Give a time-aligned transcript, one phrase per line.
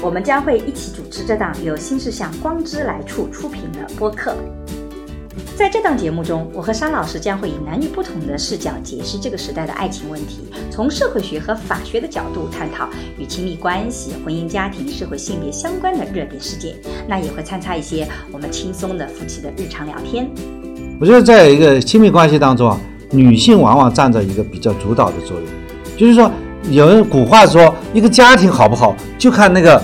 [0.00, 4.36] 我们将会一起主持这档由新世相光之来处出品的播客。
[5.56, 16.76] 在这档节目中，我和沙老师将会以男女不同的视角解释这个时代的爱情问题，从社会学和法学的角度探讨与亲密关系、婚姻家庭、社会性别相关的热点事件。
[17.08, 20.30] 那也会参差一些我们轻松的夫妻的日常聊天。
[21.00, 25.46] 我觉得在一个亲密关系当中啊，女性往往占着一个比较主导的作用。
[25.96, 26.30] 就是说，
[26.70, 29.82] 有人古话说，一个家庭好不好，就看那个。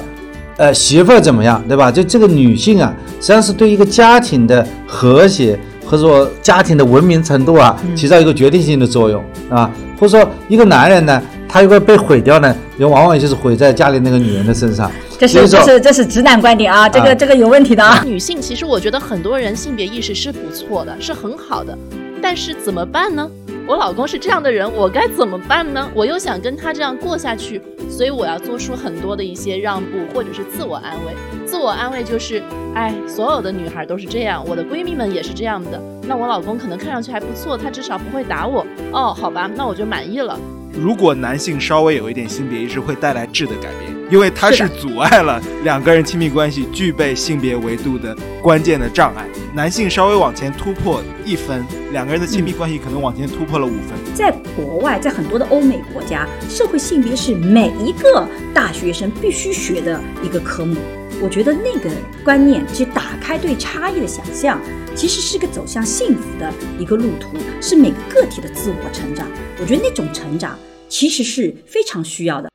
[0.57, 1.91] 呃，媳妇儿怎么样，对吧？
[1.91, 9.69] 就这个女性啊，实际上是对一个家庭的和谐或者说家庭的文明程度啊，起到一个决定性的作用啊。
[9.99, 14.89] 或者说，一个男人呢，他如果被毁掉呢，也往往就是毁在家里那个女人的身上。
[15.19, 18.01] 这是这是这是直男观点啊，这个这个有问题的啊。
[18.07, 21.77] 女性其实我觉得很多人性别意识是不错的，是很好的，
[22.23, 23.29] 但是怎么办呢？
[23.67, 25.91] 我老公是这样的人，我该怎么办呢？
[25.95, 31.15] 我又想跟他这样过下去，所以我要做出很多的一些让步，或者是自我安慰。
[31.47, 32.43] 自我安慰就是，
[32.75, 35.81] 哎，所有的女孩都是这样，我的闺蜜们也是这样的。
[36.07, 38.67] 那我老公可能看上去还不错，他至少不会打我。
[38.93, 40.39] 哦，好吧，那我就满意了。
[40.79, 49.27] 如果男性稍微有一点性别意识，会带来质的改变，因为它是阻碍了两个人亲密关系具备性别维度的关键的障碍。
[49.53, 54.15] 男性稍微往前突破一分，两个人的亲密关系可能往前突破了五分。
[54.15, 60.77] 在国外，在很多的欧美国家，社会性别是每一个大学生必须学的一个科目。
[61.21, 61.91] 我觉得那个
[62.23, 64.61] 观念，去打开对差异的想象，
[64.95, 69.27] 其实是个走向幸福的一个路途，是每个个体的自我成长。
[69.61, 70.57] 我觉得那种成长
[70.89, 72.54] 其实是非常需要的。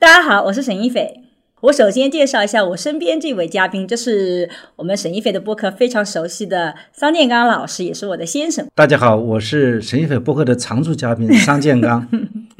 [0.00, 1.24] 大家好，我是沈一斐。
[1.62, 8.64] 我首先介绍一下我身边这位嘉宾，这是我们沈一斐的播客非常熟悉的桑建刚老师，也是我的先生。
[8.76, 12.08] 大家好，我是沈一斐播客的常驻嘉宾 桑建刚，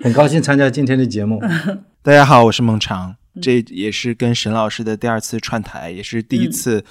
[0.02, 1.40] 很高兴参加今天的节目。
[2.02, 6.84] 大家好，我是孟长，这也是跟沈老师的第二次串台，也是第一次，嗯，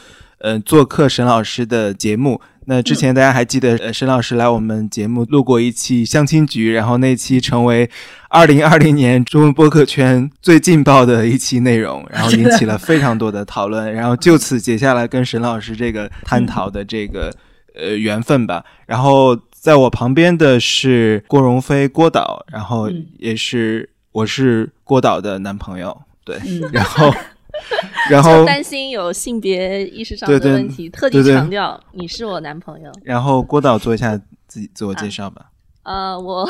[0.66, 2.40] 做客沈老师的节目。
[2.70, 7.90] 那之前大家还记得，呃，沈老师来我们节目录过一期相亲局，然后那期成为
[8.28, 17.34] 二零二零年中文播客圈最劲爆的一期内容，然后引起了非常多的讨论，然后就此结下来跟沈老师这个探讨的这个
[17.74, 18.66] 呃缘分吧。
[18.86, 26.38] 然后在我旁边的是郭荣飞郭导，然后也是我是郭导的男朋友，对，
[26.74, 27.14] 然后。
[28.09, 32.91] 然后担心有性别意识上的问题，特地强调你是我男朋友。
[33.03, 35.51] 然后郭导做一下自己自我介绍吧。
[35.84, 36.47] 呃，我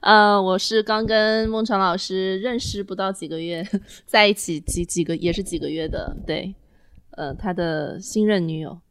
[0.00, 3.66] 呃我是刚跟孟尝老师认识不到几个月，
[4.06, 6.54] 在一起几几个也是几个月的，对，
[7.10, 8.78] 呃，他的新任女友。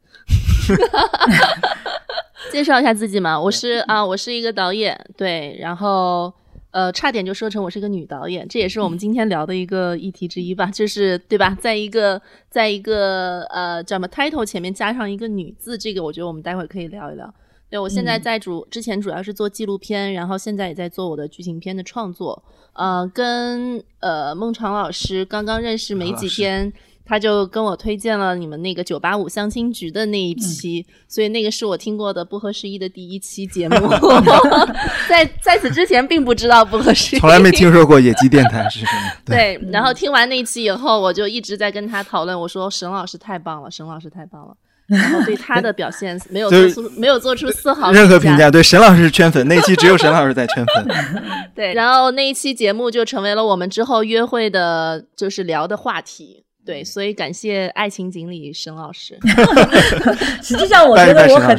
[2.52, 6.32] 介绍一下自己嘛，我是啊，我是一个导演，对，然后。
[6.76, 11.56] 呃，差点就说成我是一个女导演，这也是我们今天聊的一个议题之一吧，就是对吧？
[11.58, 12.20] 在一个
[12.50, 17.32] 在一个呃叫什么 title 前面加上一个女字，这个我觉得我们待会可以聊一聊。
[17.70, 22.44] 对我现在在主之前主要是做纪录片，然后现在也在做我的剧情片的创作。
[22.74, 26.70] 呃，跟呃孟尝老师刚刚认识没几天。
[27.08, 33.76] 他就跟我推荐了你们那个九八五相亲局的那一期，所以那个是我听过的不合时宜的第一期节目。
[35.08, 39.12] 在在此之前并不知道不合时宜，从来没听说过野鸡电台是什么。
[39.24, 44.56] 对，然后听完那期以后，我就一直在跟他讨论，我说沈老师太棒了，沈老师太棒了，
[44.86, 48.50] 然后对他的表现没有做出没有做出丝毫任何评价。
[48.50, 51.22] 对沈老师圈粉，那一期只有沈老师在圈粉。
[51.54, 56.45] 对，然后那一期节目就成为了我们之后约会的，就是聊的话题。
[56.66, 59.16] 对，所以感谢爱情锦鲤沈老师。
[60.42, 61.56] 实际上，我觉得我很，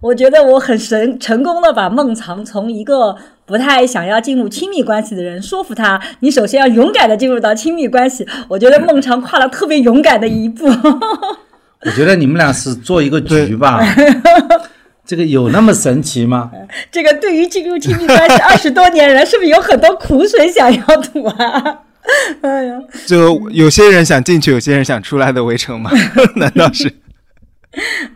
[0.00, 3.16] 我觉得我很神，成功的把孟尝从一个
[3.46, 8.28] 不太想要进入亲密关系的人说服他，你首先要勇敢的进入到亲密关系。
[8.46, 10.66] 我觉得孟尝跨了特别勇敢的一步。
[11.86, 13.80] 我觉得你们俩是做一个局吧？
[15.06, 16.50] 这个有那么神奇吗？
[16.90, 21.80] 这个对于进入亲密关系二十多年人，是不是有很多苦水想要吐啊？
[22.42, 25.90] 哎呀，就有些人想进去，有些人想出来的围城吗？
[26.36, 26.92] 难道是？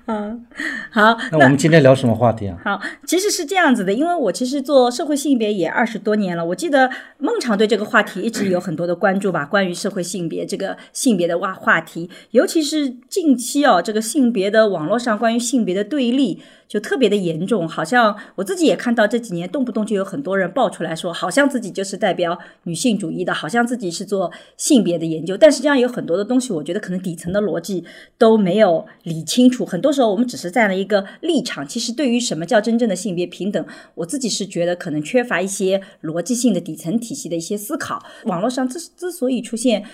[0.07, 0.46] 嗯，
[0.91, 2.57] 好，那我们今天聊什么话题啊？
[2.65, 16.41] 好，其实是这样子的，因为我其实做社会性别也二十多年了，我记得孟尝对这个话题一直有很多的关注吧，关于社会性别这个性别的话话题，尤其是近期哦，这个性别的网络上关于性别的对立。
[16.69, 27.85] 就特别的严重，好像我自己也看到这几年动不动就有很多人爆出来说，好像自己就是代表女性主义的，好像自己是做性别的研究，但实际上有很多的东西，我觉得可能底层的逻辑
[28.19, 29.65] 都没有理清楚。
[29.65, 38.05] 很多时候我们只是这样的一个立场，其实对于什么叫真正的性别平等，我自己是觉得可能缺乏一些逻辑性的底层体系的一些思考。
[38.25, 39.85] 网络上之之所以出现。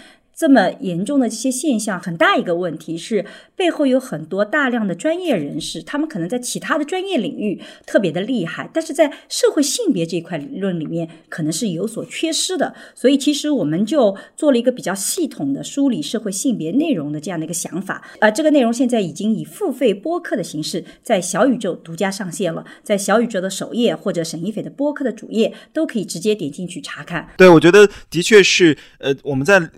[0.42, 3.24] 这么严重的这些现象，很大一个问题是
[3.54, 12.74] 背后有很多大量的专业人士，他们可能在其他的专业领域特别的厉害，但是在社会性别这一块理论里面可能是有所缺失的。
[12.92, 18.02] 所以其实我们就做了一个比较系统的梳理社会性别内容的这样的一个想法。
[18.18, 27.28] 啊，这个内容现在已经以付费播客的形式在小宇宙独家上线了，在小宇宙的首页或者沈一斐的播客的主页都可以直接点进去查看。
[27.36, 29.70] 对，我觉得的确是，呃，我们在。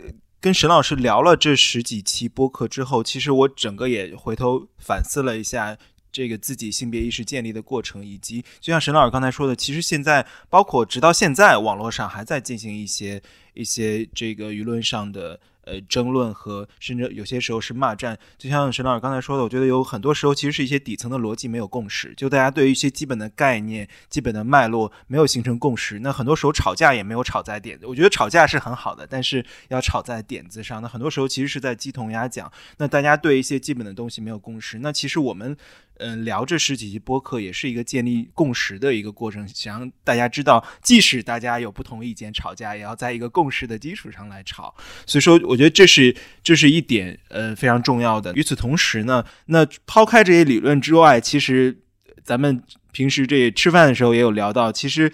[0.44, 5.79] 跟沈老师聊了这十几期播客之后，其实我整个也回头反思了一下
[6.12, 13.23] 这个自己性别意识建立的过程，以及就像沈老师刚才说的，其实现在包括直到现在，网络上还在进行一些
[13.55, 15.41] 一些这个舆论上的。
[15.66, 25.99] 呃，争论和甚至有些时候是骂战，就像沈老师刚才说的，我觉得有很多时候其实是一些底层的逻辑没有共识，就大家对于一些基本的概念、基本的脉络没有形成共识。
[26.00, 30.82] 那很多时候吵架也没有吵在点子，我觉得吵架是很好的，但是要吵在点子上。
[30.82, 32.50] 那很多时候其实是在鸡同鸭讲。
[32.78, 35.56] 那大家对一些基本的东西没有共识，那其实我们。
[35.99, 44.75] 嗯，聊这十几期播客也是一个建立共识的一个过程，想让大家知道，即使大家有不同意见，吵架也要在一个共识的基础上来吵。
[45.06, 48.32] 所以说，我觉得这是这是一点呃非常重要的。
[48.35, 51.79] 与此同时呢，那抛开这些理论之外，其实
[52.23, 52.62] 咱们
[52.93, 55.12] 平时这吃饭的时候也有聊到，其实。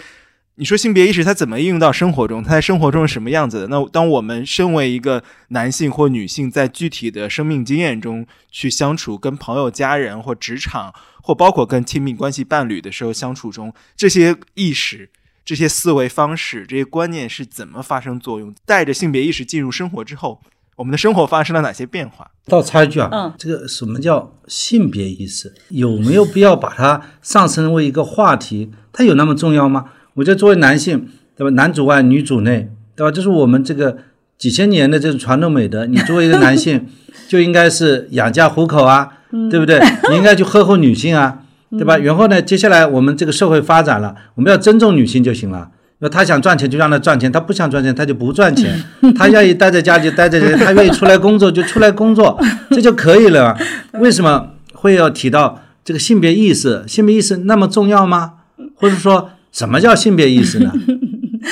[0.60, 2.42] 你说性别意识它怎么应用到生活中？
[2.44, 3.68] 它在生活中是什么样子的？
[3.68, 10.92] 那当我们身为一个男性或女性，在具体的生命经验中去相处，跟朋友、家人或职场，
[11.22, 15.08] 或包括跟亲密关系伴侣的时候相处中，这些意识、
[15.46, 18.54] 这些思维方式、这些观念是怎么发生作用？
[18.66, 20.42] 带着性别意识进入生活之后，
[20.76, 22.32] 我们的生活发生了哪些变化？
[22.44, 25.54] 倒插一句啊，嗯，这个什么叫性别意识？
[25.70, 28.70] 有没有必要把它上升为一个话题？
[28.92, 29.92] 它有那么重要吗？
[30.14, 31.50] 我觉得作为男性，对吧？
[31.50, 33.10] 男主外女主内，对吧？
[33.10, 33.96] 这是我们这个
[34.36, 35.86] 几千年的这种传统美德。
[35.88, 36.86] 你作为一个男性，
[37.28, 39.08] 就应该是养家糊口啊，
[39.50, 39.80] 对不对？
[40.10, 41.38] 你应该去呵护女性啊，
[41.70, 41.96] 对吧？
[41.98, 45.70] 然后呢，接下来我们这个社会发展了，我们要尊重女性就行了。
[46.00, 48.82] 那她想赚钱就让她赚钱，她不想赚钱她就不赚钱。
[49.16, 52.38] 她愿意待在家就待在家，她愿意出来工作就出来工作，
[52.70, 53.56] 这就可以了。
[53.92, 56.82] 为什么会要提到这个性别意识？
[56.88, 58.32] 性别意识那么重要吗？
[58.74, 59.30] 或者说？
[59.52, 60.72] 什么叫性别意识呢？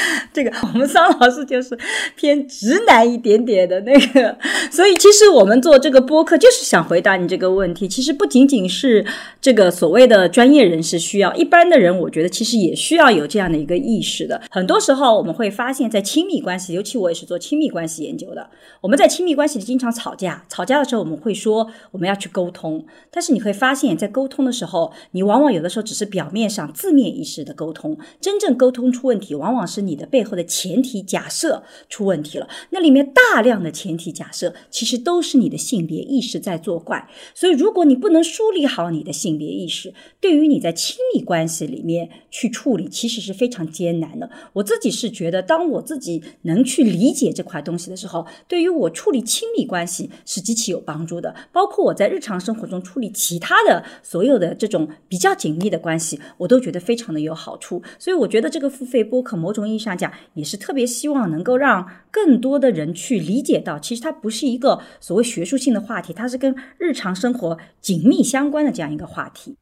[0.32, 1.76] 这个我们桑老师就是
[2.16, 4.36] 偏直男一点点的那个，
[4.70, 7.88] 所以其实我们做这个播客就是想回答你这个问题。
[7.88, 9.04] 其实不仅仅是
[9.40, 14.40] 这个所谓的专业人士需要，一般的人我觉得其实也需要有这样的一个意识的。
[14.50, 18.48] 很多时候我们会发现，在亲密关系，尤其我也是做亲密关系研究的，
[18.80, 20.44] 我们在亲密关系里经常吵架。
[20.48, 30.25] 吵架的时候我们会说我们要去沟通，但是你会发现在沟通的时候，你往往有的时候只是表面上字面意识的沟通，真正沟通出问题，往往是你的背。
[30.29, 37.08] 后的前提假设出问题了，那里面大量的前提假设其实都是你的性别意识在作怪。
[37.35, 44.29] 所以，如果你不能梳理好你的性别意识，对于你在亲密关系里面去处理，其实是非常艰难的。
[44.53, 51.34] 我自己是觉得，当我自己能去理解这块东西的时候，对于我处理亲密关系是极其有帮助的。
[51.53, 57.82] 包括我在日常生活中处理其他的所有的这种比较紧密的关系，我都觉得非常的有好处。
[57.98, 60.13] 所以，我觉得这个付费播客，某种意义上讲。
[60.35, 69.56] 也是特别希望能够让更多的人去理解到，其实它不是一个所谓学术性的话题，它是跟日常生活紧密相关的这样一个话题。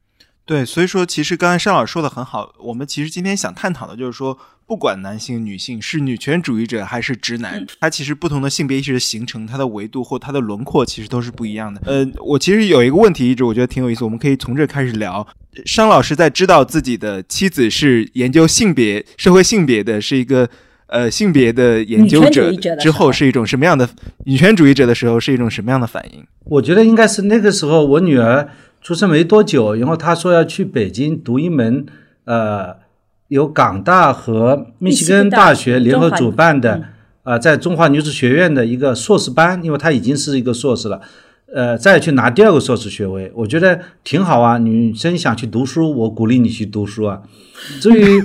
[0.45, 11.81] 对，所以说其实刚才尚老师说的很好，我们其实今天想探讨的就是说，不管男性、女性是女权主义者还是直男，他其实不同的性别意识的形成，它的维度或它的轮廓其实都是不一样的。
[11.85, 15.25] 呃，我其实有一个问题一直我觉得挺有意思，我们可以从这开始聊。
[15.65, 20.49] 商老师在知道自己的妻子是研究性别、社会性别的，是一个。
[20.89, 23.89] 呃，性别的研究者之后是一种什么样的
[24.23, 26.25] 女权主义者的时候是一种什么样的反应？
[26.45, 28.49] 我觉得应该是那个时候，我女儿
[28.81, 31.85] 出生没多久，然后她说要去北京读一门
[32.23, 32.77] 呃，
[33.27, 36.81] 由港大和密西根大学联合主办的
[37.23, 41.01] 啊，在中华女子学院的一个硕士班，因为她已经是一个硕士了。
[41.53, 44.57] 呃，再去拿第二个硕士学位，我觉得挺好啊。
[44.57, 47.21] 女生想去读书，我鼓励你去读书啊。
[47.79, 48.21] 至于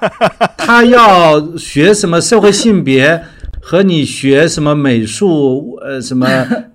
[0.58, 3.24] 她要学什么社会性别，
[3.68, 6.24] 和你学什么美术， 呃，什么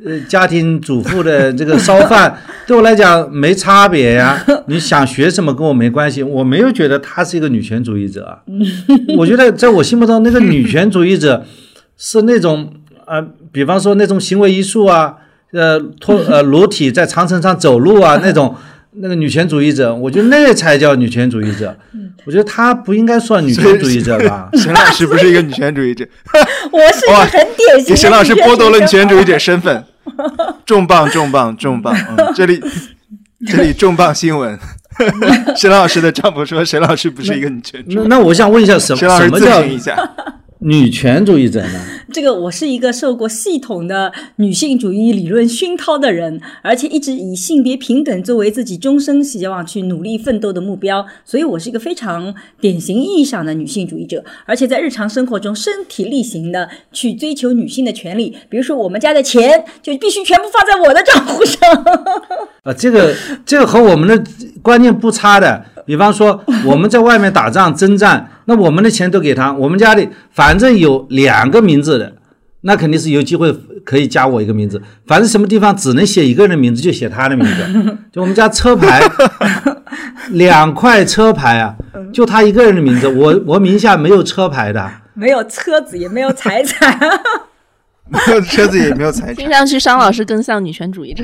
[0.06, 4.44] 呃家庭主妇的这个烧饭， 对我来讲没差别呀。
[4.68, 8.40] 你想学什么跟我没关系，我没有觉得她是一个女权主义者啊。
[9.18, 11.46] 我觉得在我心目中，那个女权主义者
[11.96, 12.74] 是那种
[13.06, 15.16] 啊、比方说那种行为艺术啊，
[15.54, 18.54] 呃，脱呃裸体在长城上走路啊那种。
[18.94, 21.78] 那个女权主义者，我觉得那才叫女权主义者。
[22.26, 24.50] 我觉得她不应该算女权主义者吧？
[24.54, 26.06] 沈老师不是一个女权主义者，
[26.72, 29.40] 我是一个很典型的给沈老师剥夺了女权主义者者。
[29.40, 29.84] 身份，
[30.66, 31.96] 重磅重磅重磅！
[32.10, 32.62] 嗯，这里
[33.48, 34.60] 这里重磅新闻，
[35.56, 39.96] 沈老师的丈夫说沈老师不是一个女权主义那那我想问一下，沈老师咨什么叫询一下。
[40.64, 41.80] 女权主义者呢？
[42.14, 58.36] 这个我是一个受过系统的女性主义理论熏陶的人，而且一直以性别平等作为自己终生希望去努力奋斗的目标，所以我是一个非常典型意义上的女性主义者，而且在日常生活中身体力行的去追求女性的权利。
[58.48, 61.60] 比如说，我们家的钱就必须全部放在我的账户上。
[62.64, 64.24] 啊，这个这个和我们的
[64.62, 65.66] 观念不差的。
[65.86, 72.14] 比方说，我们在外面打仗征战， 那我们的钱都给他，我们家里反正有两个名字的，
[72.62, 73.52] 那肯定是有机会
[73.84, 74.82] 可以加我一个名字。
[75.08, 77.98] 反正什么地方只能写一个人的名字，就写他的名字。
[78.12, 79.02] 就我们家车牌，
[80.32, 81.76] 两块车牌啊，
[82.14, 84.90] 就他一个人的名字，我我名下没有车牌的。
[85.14, 86.98] 没有车子，也没有财产。
[88.08, 91.24] 没有车子也没有财产听，上去商老师更像女权主义者。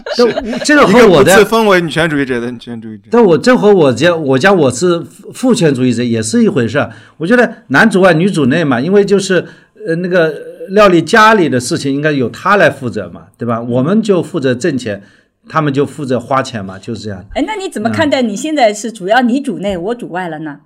[0.16, 3.04] 这这个和我的自封为女权主义者的女权主义者。
[3.10, 6.90] 但我这和我家我家我是父父权主义者也是一回事儿。
[7.16, 9.44] 我觉得男主外女主内嘛，因为就是
[9.86, 10.34] 呃那个
[10.70, 13.60] 料理家里的事情应该由他来负责嘛，对吧？
[13.60, 15.02] 我们就负责挣钱，
[15.48, 17.24] 他们就负责花钱嘛，就是这样。
[17.34, 20.60] 哎，那你怎么看待你现在是主要你主内，我主外了呢？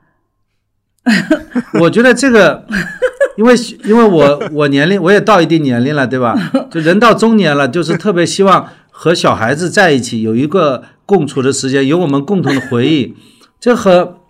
[1.81, 2.65] 我觉得这个，
[3.37, 6.37] 因为因为我我年龄我也到一定年龄了，对吧？
[6.71, 8.69] 就人到中年了，就是特别希望
[9.03, 13.17] 和小孩子在一起，有一个共处的时间，有我们共同的回忆。
[13.59, 14.21] 这和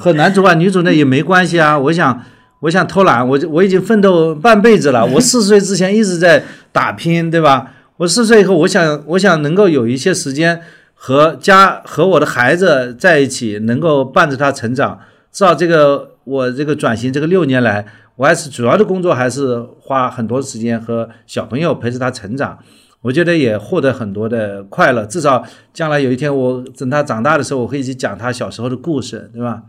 [0.00, 1.76] 和男主外女主内也没关系啊。
[1.78, 2.22] 我想
[2.60, 5.04] 我想偷懒，我我已经奋斗半辈子了。
[5.12, 7.72] 我四十岁之前一直在打拼，对吧？
[7.98, 10.62] 我四十岁以后，我想我想能够有一些时间
[10.94, 14.98] 和家和我的孩子在一起，能够伴着他成长。
[15.30, 17.84] 至少这个我这个转型这个六年来，
[18.16, 22.58] 我还是主要的工作还是花很多时间和小朋友陪着他成长。
[23.02, 25.44] 我觉得也获得很多的快乐，至少
[25.74, 29.64] 将来有一天我等他长大的时候，我可以去讲他小时候的故事，对吧？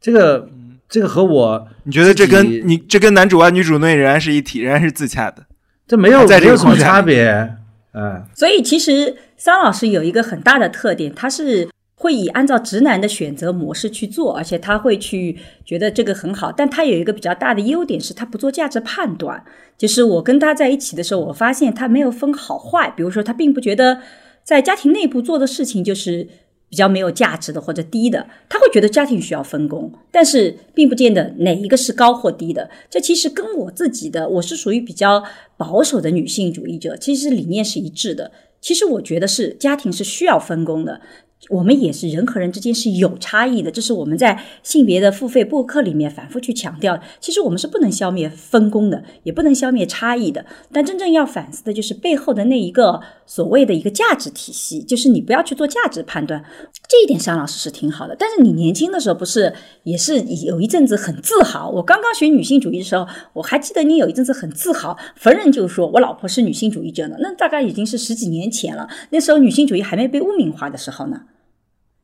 [0.00, 0.48] 这个
[0.88, 5.44] 这个和我你觉得这跟你这跟男主外女主内仍然是一体，仍然是自洽的？
[5.86, 7.56] 这没有在这没有什么差别，
[7.92, 8.24] 嗯。
[8.34, 11.68] 所以其实桑老师有一个很大的特点，他是
[12.00, 16.50] 会以按照直男的选择模式去做，而且他会去觉得这个很好。
[16.50, 19.44] 但他有一个比较大的优点是，他不做价值判断。
[19.76, 24.00] 就是我跟他在一起的时候，我发现他没有分好坏，比如说他并不觉得
[24.42, 26.26] 在家庭内部做的事情就是。
[26.70, 32.70] 比较没有价值的或者低的，他会觉得家庭需要分工，但是并不见得哪一个是高或低的。
[32.88, 35.20] 这其实跟我自己的，我是属于比较
[35.56, 38.30] 保守的女性主义者，其实理念是一致的。
[38.60, 41.00] 其实我觉得是家庭是需要分工的，
[41.48, 47.00] 我们也是人和人之间是有差异的，这是我们在性别的付费播客里面反复去强调。
[47.18, 50.44] 其实我们是不能消灭分工的，也不能消灭差异的。
[50.70, 56.44] 但真正要反思的就是背后的那一个所谓的一个价值体系，就是你不要去做价值判断。
[56.86, 59.52] 这一点商老师是挺好的，但是你年轻的时候不是
[59.84, 61.70] 也是有一阵子很自豪？
[61.70, 67.16] 我刚刚学女性主义的时候，我还记得你有一阵子很自豪，逢人就说我老婆是女性主义者呢。
[67.18, 71.22] 那大概已经是十几年前了，那时候女性主义还没被污名化的时候呢。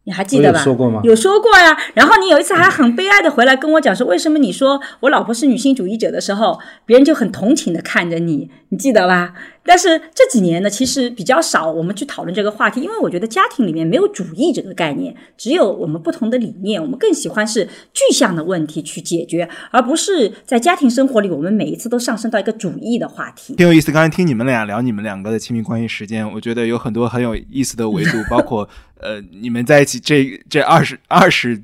[0.06, 0.58] 你还记得吧？
[0.60, 1.76] 有说过吗有说过呀。
[1.94, 9.34] 然后你有一次还很悲哀的回来跟我讲说，为什么你说我老婆是女性主义者的时候，别人就很同情的看着你，你记得吧？
[9.68, 23.56] 但是这几年呢，其实比较少我们去讨论这个话题，因为我觉得家庭里面没有主义这个概念，只有我们不同的理念，我们更喜欢是具象的问题去解决，而不是在家庭生活里我们每一次都上升到一个主义的话题。
[23.56, 23.90] 挺有意思。
[23.90, 28.68] 刚才听你们俩聊你们两个的亲密关系时间，我觉得有很多很有意思的维度，包括
[29.00, 31.60] 呃，你们在一起这这二十二十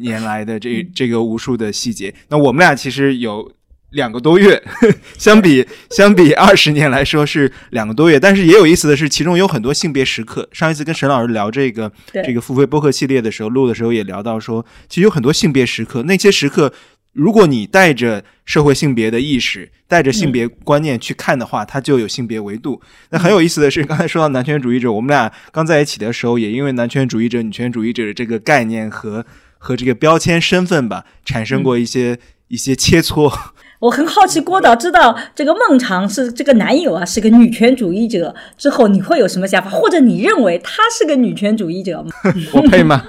[0.00, 2.14] 年来的这这个无数的细节。
[2.28, 3.52] 那我们俩其实有
[3.90, 4.62] 两个多月，
[5.18, 10.48] 相比相比二十年来说是两个多月，但是也有意思的是，其中有很多性别时刻。
[10.52, 11.92] 上一次跟沈老师聊这个
[12.24, 16.72] 这个付费播客系列的时候，录的时候也聊到说，其实有很多性别时刻，那些时刻。
[17.16, 22.80] 如果你带着社会性别的意识，带着性别观念去看的话，它就有性别维度。
[23.08, 29.24] 那很有意思的是，刚才说到男权主义者，我们俩刚在一起的时候，也因为男权主义者、女权主义者的这个概念和
[29.56, 32.18] 和这个标签身份吧，产生过一些、
[32.48, 33.32] 一些切磋。
[33.80, 39.70] 我很好奇，郭导知道这个孟尝是这个男友啊，是个女权主义者之后，你会有什么想法？
[39.70, 42.10] 或者你认为他是个女权主义者吗？
[42.52, 43.02] 我配吗？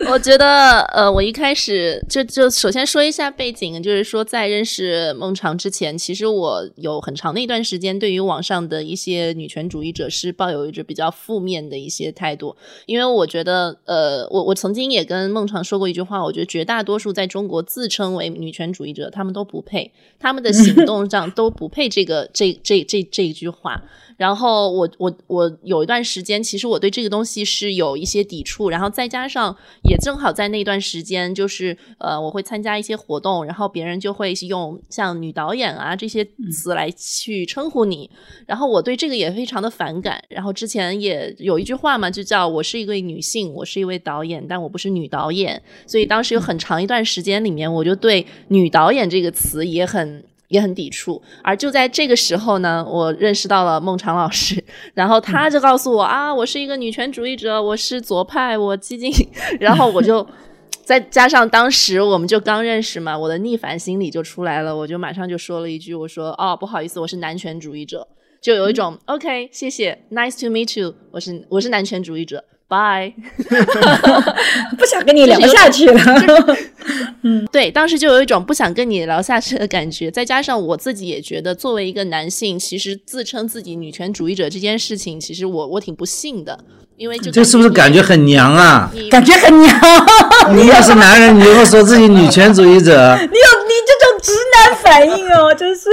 [0.08, 23.82] 我觉得，呃，我一开始就就首先说一下背景，就是说在认识孟尝之前，其实我有很长的一段时间对于网上的一些女权主义者是抱有一种比较负面的一些态度，因为我觉得，呃，我我曾经也跟孟尝说过一句话，我觉得绝大多数在中国自称为女权主义者，他们都不配，他们的行动上都不配这个 这这这这一句话。
[24.16, 29.56] 然后我我我有一段时间，其实我对这个东西是有一些抵触，然后再加上
[29.90, 38.08] 也正好在那段时间，就是呃，我会参加一些活动，然后别人就会用像女导演啊这些词来去称呼你，
[38.46, 40.22] 然后我对这个也非常的反感。
[40.28, 50.22] 然后之前也有一句话嘛，就叫我是一位女性，我是一位导演，但我不是女导演，所以当时有很长一段时间里面，我就对女导演这个词也很。
[50.50, 54.62] 也很抵触，而就在这个时候呢，我认识到了孟尝老师，
[54.94, 59.10] 然后他就告诉我啊，我是一个女权主义者，我是左派，我激进，
[59.60, 60.26] 然后我就
[60.84, 68.08] 再加上当时我们就刚认识嘛，我的逆反心理就出来了，我就马上就说了一句，我说哦，不好意思，我是男权主义者，
[68.42, 72.44] 就有一种 OK，谢谢，Nice to meet you，我是我是男权主义者。
[72.70, 73.12] 拜，
[74.78, 76.00] 不想跟你聊下去了。
[77.22, 86.58] 嗯，对，当时就有一种不想跟你聊下去的感觉，再加上我自己也觉得，作为一个男性，其实自称自己女权主义者这件事情，其实我我挺不信的，
[86.96, 88.90] 因为就这是不是感觉很娘啊？
[89.10, 89.80] 感觉很娘。
[90.54, 95.90] 你要是男人，你就会说自己女权主义者，你有你这种直男反应哦，真是。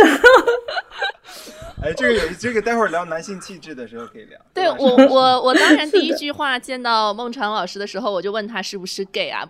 [1.84, 4.40] 哎，这个有这个，待会儿聊男性气质的时候可以聊。
[4.54, 9.48] 对 我，我我当然第一句话见到孟尝老师的时候，我就问他是不是 gay 啊？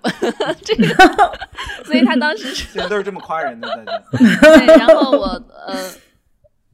[0.63, 0.87] 这个，
[1.85, 4.01] 所以他当时现在都是这么夸人的，大家。
[4.57, 5.25] 对，然后我
[5.65, 5.75] 呃。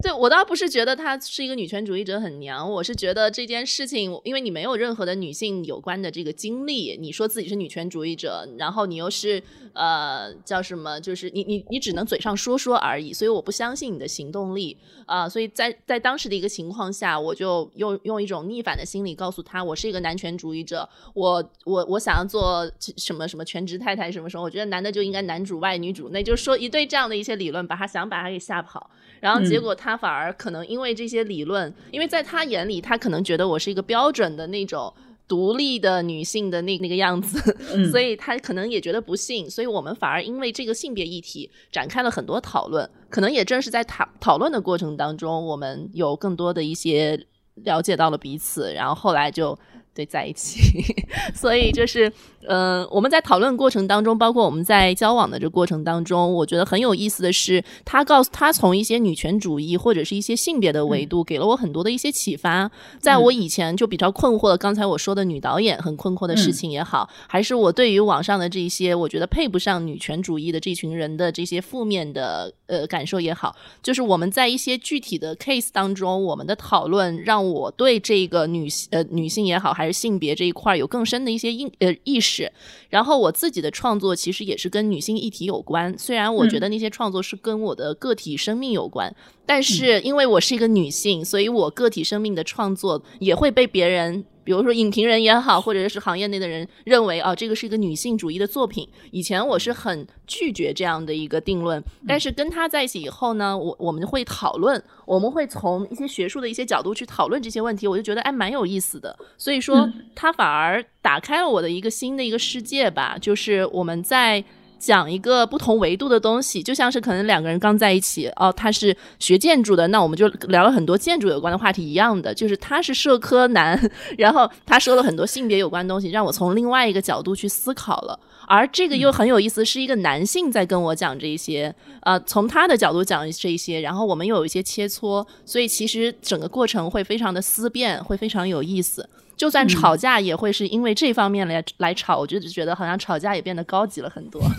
[0.03, 28.89] 对我倒不是觉得她是一个女权主义者很娘，我是觉得这件事情，因为你没有任何的女性有关的这个经历，你说自己是女权主义者，然后你又是呃叫什么，就是你你你只能嘴上说说而已，所以我不相信你的行动力啊，所以在在当时的一个情况下，我就用用一种逆反的心理告诉他，我是一个男权主义者，我我我想要做什么什么全职太太什么什么，我觉得男的就应该男主外女主，那就说一堆这样的一些理论，把他想把他给吓跑。
[29.23, 34.93] 然后结果他反而可能因为这些理论，因为在他眼里，他可能觉得我是一个标准的那种
[35.29, 37.39] 独立的女性的那那个样子，
[37.89, 39.49] 所以他可能也觉得不幸。
[39.49, 42.89] 所以我们反而因为这个性别议题展开了很多讨论。
[43.09, 47.17] 可能也正是在讨讨论的过程当中，我们有更多的一些
[47.63, 49.57] 了解到了彼此，然后后来就。
[49.95, 50.83] 对，在一起，
[51.35, 52.11] 所以就是，
[52.47, 62.71] 呃，我们在讨论过程当中，包括我们在交往的这过程当中，我觉得很有意思的是，他告诉他从一些女权主义或者是一些性别的维度，给了我很多的一些启发。
[62.99, 82.49] 在我以前就比较困惑的，刚才我说的女导演很困惑的事情也好，还是我对于网上的这些我觉得配不上女权主义的这群人的这些负面的呃感受也好，就是我们在一些具体的 case 当中，我们的讨论让我对这个女性呃女性也好，还还是性别这一块有更深的一些意呃意识，
[82.89, 85.93] 然后我自己的创作其实也是跟女性议题有关。
[85.99, 89.13] 虽然我觉得那些创作是跟我的个体生命有关，
[89.45, 94.23] 但是因为我是一个女性，所以我个体生命的创作也会被别人。
[94.43, 98.87] 比如说影评人也好，或者是行业内的人认为啊，这个是一个女性主义的作品。
[99.11, 109.17] 以前我是很拒绝这样的一个定论，但是跟他在一起以后呢，我我们会讨论，我们会从一些学术的一些角度去讨论这些问题，我就觉得哎蛮有意思的。
[109.37, 114.43] 所以说，他反而打开了我的一个新的一个世界吧，就是我们在。
[114.83, 123.79] 讲一个不同维度的东西，就像是可能两个人刚在一起哦，他是学建筑的，那我们就聊了很多建筑有关的话题一样的，就是他是社科男，
[124.19, 128.19] 然后他说了很多性别有关的东西，让我从另外一个角度去思考了。
[128.45, 139.07] 而这个又很有意思，是一个男性在跟我讲这些，呃，从他的角度讲这些，然后我们又有一些切磋，所以其实整个过程会非常的思辨，会非常有意思。
[139.43, 144.41] 就算吵架也会是因为这方面来来吵，我就觉得好像吵架也变得高级了很多，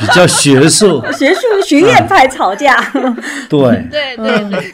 [0.00, 2.82] 比较学术， 学术学院派吵架，
[3.50, 3.86] 对。
[3.90, 4.72] 对对对，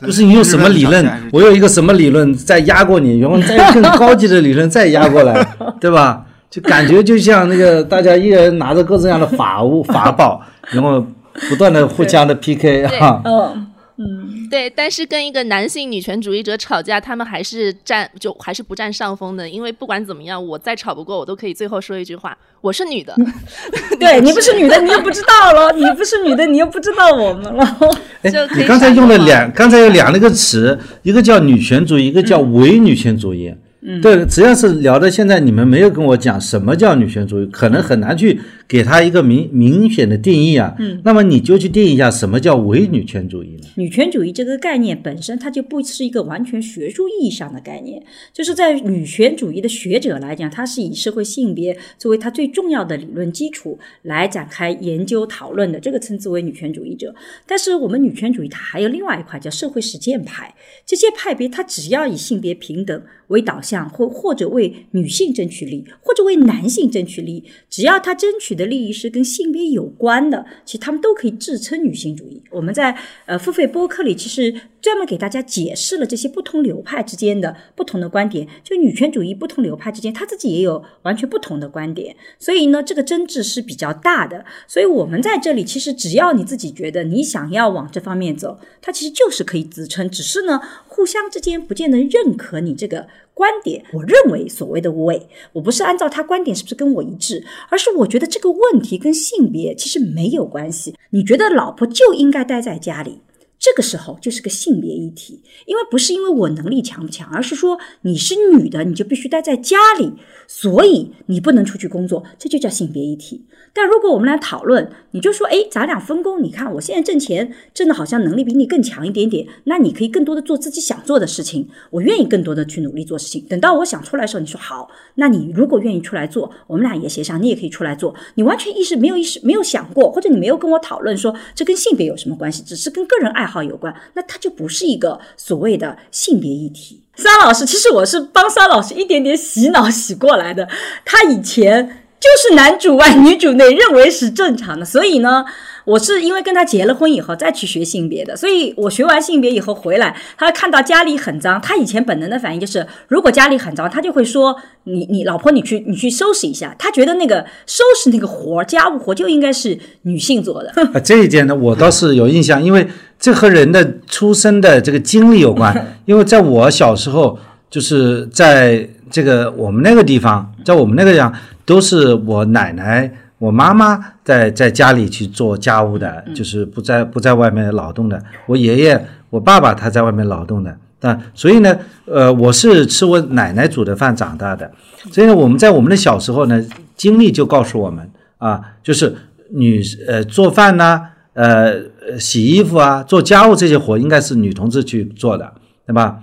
[0.00, 5.44] 不是你用什么理论，我有一个什么理论再压过你，然后再用更高级的理论再压过来，
[5.80, 6.24] 对吧？
[6.48, 11.04] 就感觉就像那个大家一人拿着各种各样的法物法宝，然后
[11.48, 13.20] 不断的互相的 PK 哈。
[13.24, 23.14] 嗯对，但是跟一个男性女权主义者吵架，他们还是占就还是不占上风的，因为不管怎么样，我再吵不过，我都可以最后说一句话：我是女的。
[24.00, 27.78] 对你不是女的，你又不知道了；你不是女的，你又不知道我们了。
[28.22, 33.48] 哎就可以你刚才用了两，刚才有两那个词，一个叫女权主义，一个叫伪女权主义。
[33.48, 33.58] 嗯，
[34.02, 40.74] 对，只要是聊到现在，你们没有跟我讲什么叫女权主义，可能很难去给他一个明明显的定义啊。
[40.78, 43.68] 嗯，那么你就去定义一下什么叫伪女权主义呢？
[43.76, 57.14] 女权主义这个概念本身，它就不是一个完全学术意义上的概念，就是在女权主义的学者来讲，它是以社会性别作为它最重要的理论基础来展开研究讨论的，这个称之为女权主义者。
[57.46, 72.42] 但是我们女权主义它还有另外一块叫社会实践派，这些派别它只要以性别平等为导向，或或者为女性争取利益，或者为男性争取利益，只要他争取的利益是跟性别有关的，其实他们都可以自称女性主义。
[72.50, 84.44] 我们在呃付费播客里，其实专门给大家解释了这些不同流派之间的不同的观点，就女权主义不同流派之间，他自己也有完全不同的观点，所以呢，这个争执是比较大的。
[84.66, 93.84] 所以我们在这里，其实只要你自己觉得你想要往这方面走，它其实就是可以自称，只是呢，互相之间不见得认可你这个观点。
[93.92, 100.96] 我认为所谓的伪，我不是按照他观点是不是跟我一致，而是我觉得这个问题跟性别其实没有关系。
[101.10, 103.20] 你觉得老婆就应该待在家里？
[103.58, 110.12] 这个时候就是个性别议题，因为不是因为我能力强不强，而是说你是女的，你就必须待在家里，
[110.46, 113.46] 所以你不能出去工作，这就叫性别议题。
[113.74, 123.44] 但如果我们来讨论，你就说，哎，咱俩分工，你看我现在挣钱，挣的好像能力比你更强一点点，那你可以更多的做自己想做的事情，我愿意更多的去努力做事情。
[123.48, 128.14] 等到我想出来的时候，你说好，那你如果愿意出来做，我们俩也协商，你也可以出来做。
[128.34, 137.02] 你完全意识没有意识没有想过，或者你没有跟我讨论说这跟性别有什么关系，只是跟个人爱好有关，那它就不是一个所谓的性别议题。
[137.16, 140.68] 桑老师，其实我是帮桑老师一点点洗脑洗过来的，
[141.04, 142.04] 他以前。
[142.20, 144.84] 就是男主外女主内，认为是正常的。
[144.84, 145.44] 所以呢，
[145.84, 148.36] 我是因为跟他结了婚以后再去学性别的。
[148.36, 160.72] 所以我学完性别以后回来，他看到家里很脏，他以前本能的反应就是，如果家里很脏，他就会说：“你你老婆，你去你去收拾一下。”他觉得那个收拾那个活，家务活就应该是女性做的。
[160.92, 165.86] 啊，这一点呢，我倒是有印象，因为这和人的出生的这个经历有关。
[166.06, 167.38] 因为在我小时候，
[167.70, 171.32] 就是在这个我们那个地方，在我们那个地方。
[171.68, 178.18] 都是我奶奶、我妈妈在在家里去做家务的，就是不在不在外面劳动的。
[178.46, 181.76] 我爷爷、我爸爸他在外面劳动的，但，所以呢，
[182.06, 184.70] 呃，我是吃我奶奶煮的饭长大的。
[185.12, 186.64] 所以呢，我们在我们的小时候呢，
[186.96, 189.14] 经历就告诉我们啊，就是
[189.50, 191.02] 女呃做饭呐，
[191.34, 191.74] 呃
[192.18, 195.52] 洗衣服啊，做家务这些活应该是女同志去做的，
[195.84, 196.18] 对吧？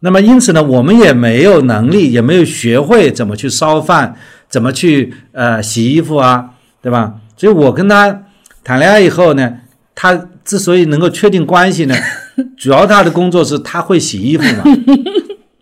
[0.00, 4.14] 那么因此呢，我们也没有能力，也没有学会怎么去烧饭。
[4.46, 7.14] 怎么去呃洗衣服啊，对吧？
[7.36, 8.22] 所以我跟他
[8.62, 9.52] 谈恋爱以后呢，
[9.96, 11.94] 他之所以能够确定关系呢，
[12.56, 14.62] 主要他的工作是他会洗衣服嘛。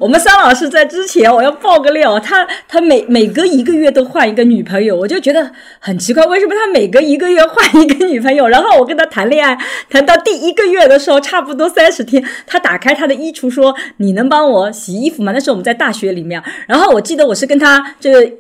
[0.03, 8.49] 我们桑老师在之前，我要爆个料，他他每每隔一个月都换一个女朋友，我就觉得很奇怪，为什么他每隔一个月换一个女朋友？
[8.49, 9.57] 然后我跟他谈恋爱，
[9.89, 18.33] 谈到第一个月的时候，差不多三十天，他打开他的衣橱说：“你能帮我洗衣服吗？”那时候我们在大学里面，然后我记得我是跟他这个。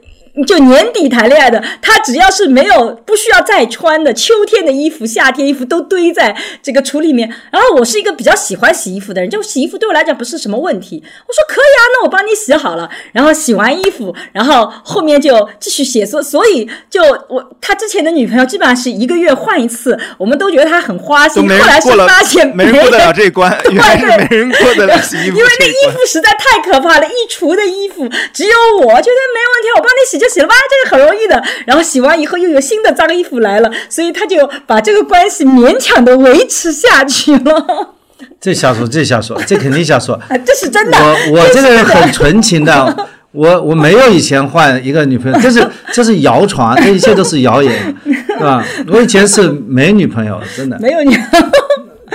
[0.46, 7.28] 就年底谈恋爱的，他只要是没有不需要再穿的秋天的衣服、夏天衣服都堆在这个橱里面。
[7.50, 11.02] 然后我是一个比较喜欢洗衣服的人，就洗衣服对我来讲不是什么问题。
[11.04, 12.88] 我说可以啊，那我帮你洗好了。
[13.12, 16.06] 然后洗完衣服，然后后面就继续写。
[16.06, 21.46] 作所以就我他之前的女朋友基本上是一个月换一次，我们都觉得他很花心。
[21.46, 25.36] 后来是发现没人过得了这关，原来是没人过得了洗衣服。
[25.36, 30.21] 因为那衣服实在太可怕了，一橱的衣服只有我觉得没问题，我帮你洗。
[30.22, 31.42] 就洗了吧，这个很容易的。
[31.66, 37.94] 然后洗完以后又有新的脏衣服来了，所以他就把这个关系勉强的维持下去了。
[38.40, 40.18] 这瞎说，这瞎说，这肯定瞎说。
[40.46, 40.98] 这是真的。
[40.98, 47.94] 我我这个人很纯情的，我我没有以前换一个女朋友，这是这是谣传，这一切都是谣言，
[48.36, 48.64] 是吧？
[48.88, 51.16] 我以前是没女朋友，真的没有女，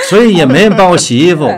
[0.09, 1.49] 所以也没人帮我洗衣服。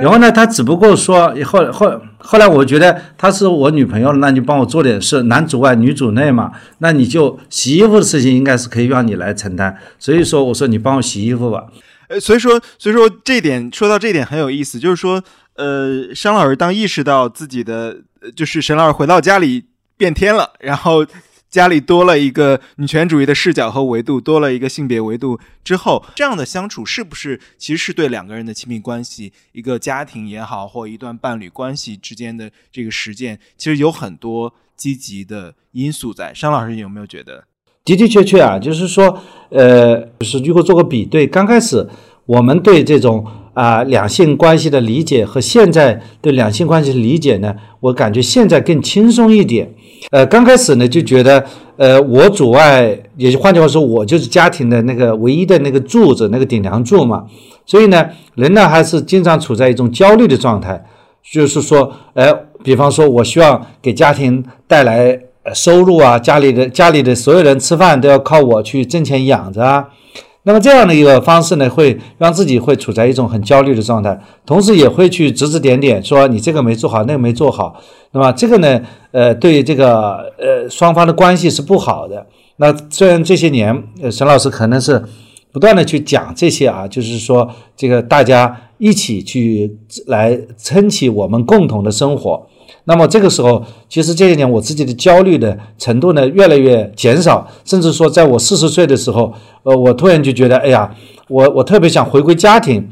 [0.00, 1.92] 然后呢，他只不过说后后
[2.24, 9.76] 后来，我觉得她是我女朋友，那你帮我做点事，男主外女主内嘛，那你就洗衣服的事情应该是可以让你来承担。
[9.98, 11.66] 所以说，我说你帮我洗衣服吧。
[12.08, 15.22] 呃，所以说，所以说这一点说到这一点很有意思，就是说，
[15.56, 17.96] 呃，商老师当意识到自己的
[18.36, 19.64] 就是沈老师回到家里
[19.96, 21.04] 变天了，然后
[21.52, 36.32] 家里多了一个女权主义的视角和维度，多了一个性别维度之后，这样的相处是不是其实是对两个人的亲密关系、一个家庭也好，或一段伴侣关系之间的这个实践，其实有很多积极的因素在。
[36.32, 37.44] 商老师有没有觉得？
[37.84, 41.86] 的的确确啊，就是说，呃，就是如果做个比对，刚开始
[42.24, 49.72] 我们对这种啊两性关系的理解和现在对两性关系的理解呢，我感觉现在更轻松一点。
[50.10, 51.44] 呃，刚开始呢就觉得，
[51.76, 57.24] 呃，我阻碍，也就换句话说，我就是家庭的那个唯一的那个柱子，那个顶梁柱嘛。
[57.64, 60.84] 所以呢，人呢还是经常处在一种焦虑的状态，
[61.30, 62.32] 就是说，呃，
[62.64, 65.16] 比方说我希望给家庭带来
[65.54, 69.88] 收入啊，家里的家里的所有人吃饭都要靠我去挣钱养着啊。
[70.44, 77.80] 那么这样的一个方式呢，会让自己会处在一种很焦虑的状态，同时也会去指指点点，说你这个没做好，那个没做好。
[78.10, 78.80] 那么这个呢，
[79.12, 82.26] 呃，对这个呃双方的关系是不好的。
[82.56, 85.02] 那虽然这些年，呃，沈老师可能是
[85.52, 92.46] 不断的去讲这些啊，就是说这个大家一起去来撑起我们共同的生活。
[92.84, 99.32] 那么这个时候，其实这些年我自己的焦虑的程度呢越来越减少，甚至说在我四十岁的时候，
[99.62, 100.92] 呃，我突然就觉得，哎呀，
[101.28, 102.88] 我我特别想回归家庭，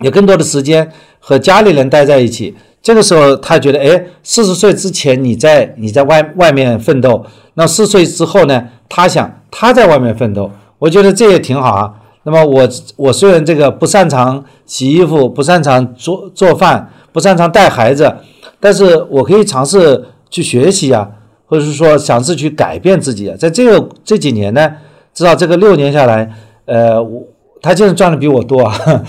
[0.00, 2.54] 有更多的时间和家里人待在一起。
[2.80, 11.94] 这个时候，他觉得，哎，四十岁之前你在你在外外面奋斗，那四十岁之后呢，他想他在外面奋斗，我觉得这也挺好啊。
[12.24, 18.16] 那么我我虽然这个不擅长洗衣服，不擅长做做饭，不擅长带孩子。
[18.62, 21.08] 但是我可以尝试去学习啊，
[21.46, 23.34] 或者是说尝试去改变自己啊。
[23.36, 24.70] 在这个这几年呢，
[25.12, 26.30] 至少这个六年下来，
[26.66, 27.24] 呃，我
[27.60, 28.72] 他就是赚的比我多啊。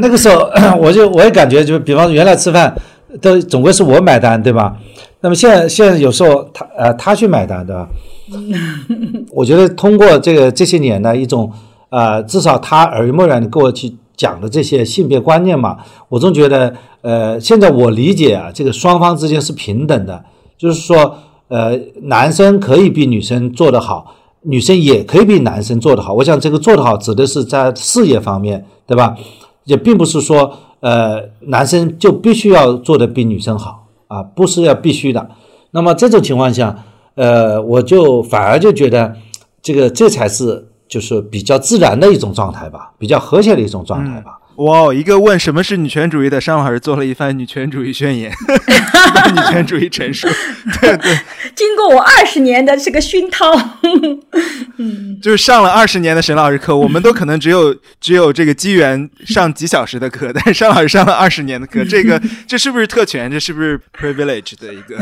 [0.00, 2.72] 那个时候 我就我也感觉，就比方说原来吃饭
[3.20, 4.76] 都总归是我买单，对吧？
[5.22, 7.88] 那么现在现在有时候他呃他去买单，对吧？
[9.34, 11.50] 我觉得通过这个这些年呢一种
[11.88, 13.96] 啊，至少他耳濡目染的给我去。
[14.16, 15.76] 讲的这些性别观念嘛，
[16.08, 20.24] 我总觉得，呃，现在我理解啊，这个双方之间是平等的，
[20.56, 26.14] 就是说，呃，男生可以比女生做得好，女生也可以比男生做得好。
[26.14, 29.14] 我想这个做得好指的是在事业方面，对吧？
[29.64, 35.28] 也并不是说，呃，男生就必须要做得比女生好啊，不是要必须的。
[35.72, 36.84] 那么这种情况下，
[37.16, 39.14] 呃，我就反而就觉得，
[39.60, 40.68] 这个这才是。
[40.88, 44.38] 就是比较自然的一种状态吧，比较和谐的一种状态吧。
[44.56, 48.32] 哇，一个问什么是女权主义的商老师做了一番女权主义宣言，
[49.34, 50.26] 女权主义陈述。
[50.80, 51.18] 对对，
[51.54, 53.52] 经过我二十年的这个熏陶，
[54.78, 63.30] 嗯，就是上了二十年的沈老师课，我们都可能只有 只有这个机缘上几小时的课，但是商老师上了二十年的课，这个这是不是特权？
[63.30, 64.96] 这是不是 privilege 的一个？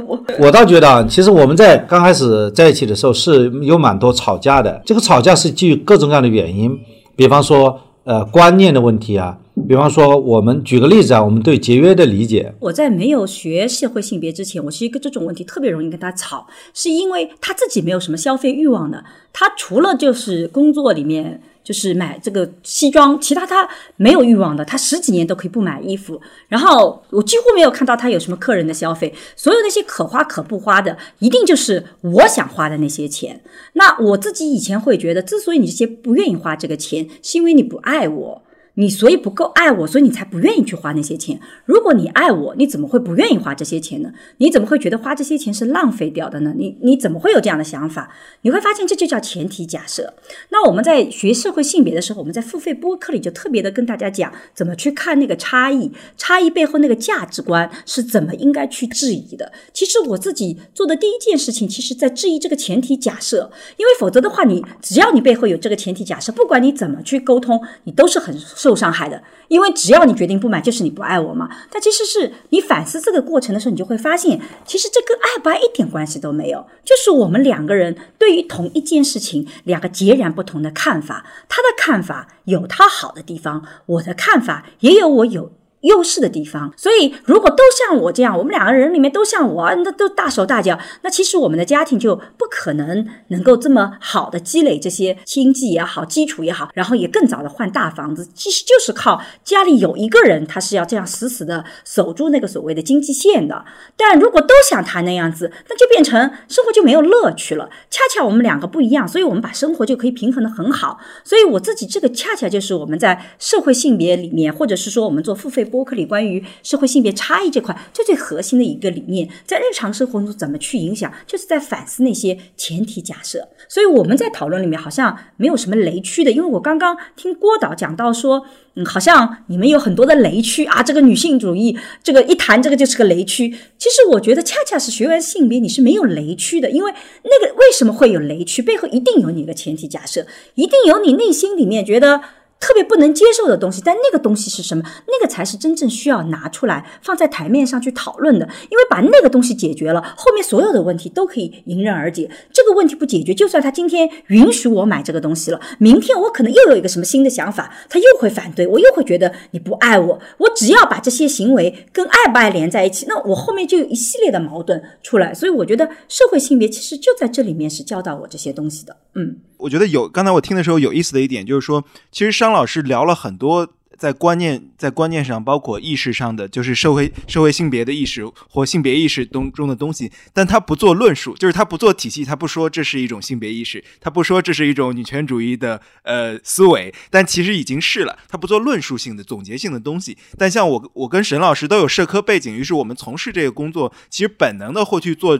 [0.00, 6.76] 我我倒觉得啊，其实我们在刚开始在一起的时候是有蛮多吵架的，这个吵架是基于各种各样的原因，
[7.14, 7.80] 比方说。
[8.04, 9.38] 呃，观念的问题啊，
[9.68, 12.52] 比方说，我们举个例子啊，我们对节约的理解。
[12.60, 21.42] 我在没有学社会性别之前，我是一个这种问题特别容易跟他吵，是因为他自己没有什么消费欲望的，他除了就是工作里面。
[21.62, 26.20] 就是买这个西装，其他他没有欲望的，他十几年都可以不买衣服。
[26.48, 33.40] 然后我几乎没有看到他有什么客人的消费，所有那些可花可不花的，一定就是我想花的那些钱。
[33.74, 38.42] 那我自己以前会觉得，之所以你这些不愿意花这个钱，是因为你不爱我。
[38.74, 41.38] 你所以不够爱我，所以你才不愿意去花那些钱。
[41.66, 44.10] 如果你爱我，你怎么会不愿意花这些钱呢？
[44.38, 46.54] 你怎么会觉得花这些钱是浪费掉的呢？
[46.56, 48.10] 你你怎么会有这样的想法？
[48.40, 50.14] 你会发现这就叫前提假设。
[50.48, 59.52] 那我们在学社会性别的时候，我们在付费播客里就特别的跟大家讲怎么去看那个差异，差异背后那个价值观是怎么应该去质疑的。
[59.74, 68.34] 其实我自己做的第一件事情，其实在质疑这个前提假设，因为否则的话，你只要你背后有这个前提假设，不管你怎么去沟通，你都是很。
[68.62, 71.50] 受伤害的，因为只要你决定不买，就是你不爱我嘛。
[71.68, 81.26] 但其实是你反思这个过程的时候，你就会发现，其实这跟爱不爱一点关系都没有，就是我们两个人对于同一件事情，两个截然不同的看法。
[81.48, 85.50] 他的看法有他好的地方，我的看法也有我有。
[85.82, 103.64] 优势的地方，所以如果都像我这样，我们两个人里面都像我，那都大手大脚，那其实我们的家庭就不可能能够这么好的积累这些经济也好，基础也好，然后也更早的换大房子，其实就是靠家里有一个人，他是要这样死死的守住那个所谓的经济线的。
[103.96, 107.68] 但如果都像他那样子，那就变成生活就没有乐趣了。
[107.90, 111.00] 恰恰我们两个不一样，所以我们把生活就可以平衡的很好。
[111.24, 115.68] 所以我自己这个恰恰就是我们在社会性别里面，或者是说我们做付费。
[115.72, 123.48] 播客里关于社会性别差异这块最最核心的一个理念，在日常生活中怎么去影响，就是在反思那些前提假设。
[123.66, 133.48] 所以我们在讨论里面好像没有什么雷区的，因为我刚刚听郭导讲到说，嗯，好像你们有很多的雷区啊，这个女性主义，这个一谈这个就是个雷区。
[133.78, 136.92] 其实我觉得恰恰是学完性别你是没有雷区的，因为
[137.24, 142.20] 那个为什么会有雷区，背后一定有你的前提假设，一定有你内心里面觉得。
[142.62, 144.84] 特别不能接受的东西，但那个东西是什么？
[145.08, 148.48] 那个才是真正需要拿出来放在台面上去讨论的。
[148.70, 152.30] 因为把那个东西解决了，后面所有的问题都可以迎刃而解。
[152.52, 160.20] 这个问题不解决，就算他今天允许我买这个东西了，明天我可能又有一个什么新的想法，他又会反对我，又会觉得你不爱我。
[160.38, 165.34] 我只要把这些行为跟爱不爱连在一起，那我后面就有一系列的矛盾出来。
[165.34, 168.96] 所以我觉得社会性别其实就在这里面是教导我这些东西的。
[169.16, 169.38] 嗯。
[169.62, 190.18] 我觉得有刚才我听的时候有意思的一点就是说，其实商老师聊了很多在观念在观念上，包括意识上的，就是社会社会性别的意识或性别意识东中的东西，但他不做论述，就是他不做体系，他不说这是一种性别意识，他不说这是一种女权主义的呃思维，但其实已经是了，他不做论述性的总结性的东西。
[190.36, 195.38] 但像我我跟沈老师都有社科背景，于是我们从事这个工作，其实本能的会去做。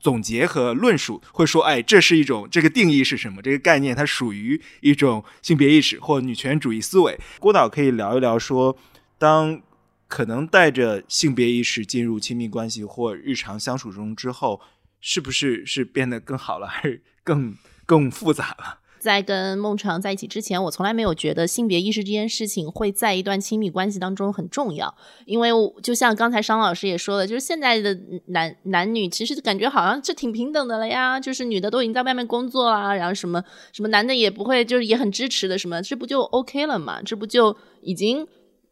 [0.00, 3.42] 总结和论述会说，哎，这是一种这个定义是什么？
[3.42, 7.18] 这个概念它属于一种性别意识或女权主义思维。
[7.38, 8.76] 郭导可以聊一聊，说
[9.18, 9.60] 当
[10.06, 14.60] 可能带着性别意识进入亲密关系或日常相处中之后，
[15.00, 18.77] 是不是是变得更好了，还是更更复杂了？
[18.98, 25.50] 在跟孟尝在一起之前，我从来没有觉得性别意识这件事情会在一段亲密关系当中很重要，因为
[25.82, 37.00] 就像刚才商老师也说了，就是现在的男男女其实感觉好像这挺平等的了呀，就是女的都已经在外面工作啦，然后什么什么男的也不会就是也很支持的，什么这不就 OK 了嘛？
[37.02, 38.26] 这不就已经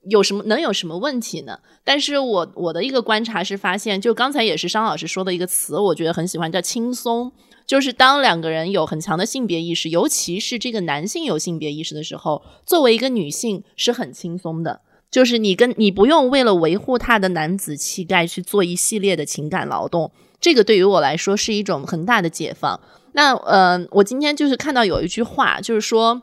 [0.09, 1.59] 有什么能有什么问题呢？
[1.85, 7.33] 但是我我的一个观察是发现，就刚才也是商老师说的一个词，我觉得很喜欢，叫轻松。
[7.67, 14.83] 就是当两个人有很强的性别意识，尤其是这个男性有性别意识的时候，作为一个女性是很轻松的。
[15.11, 22.81] 就是你跟你不用为了维护他的男子气概去做一系列的情感劳动，这个对于我来说是一种很大的解放。
[23.13, 26.23] 那呃，我今天就是看到有一句话，就是说，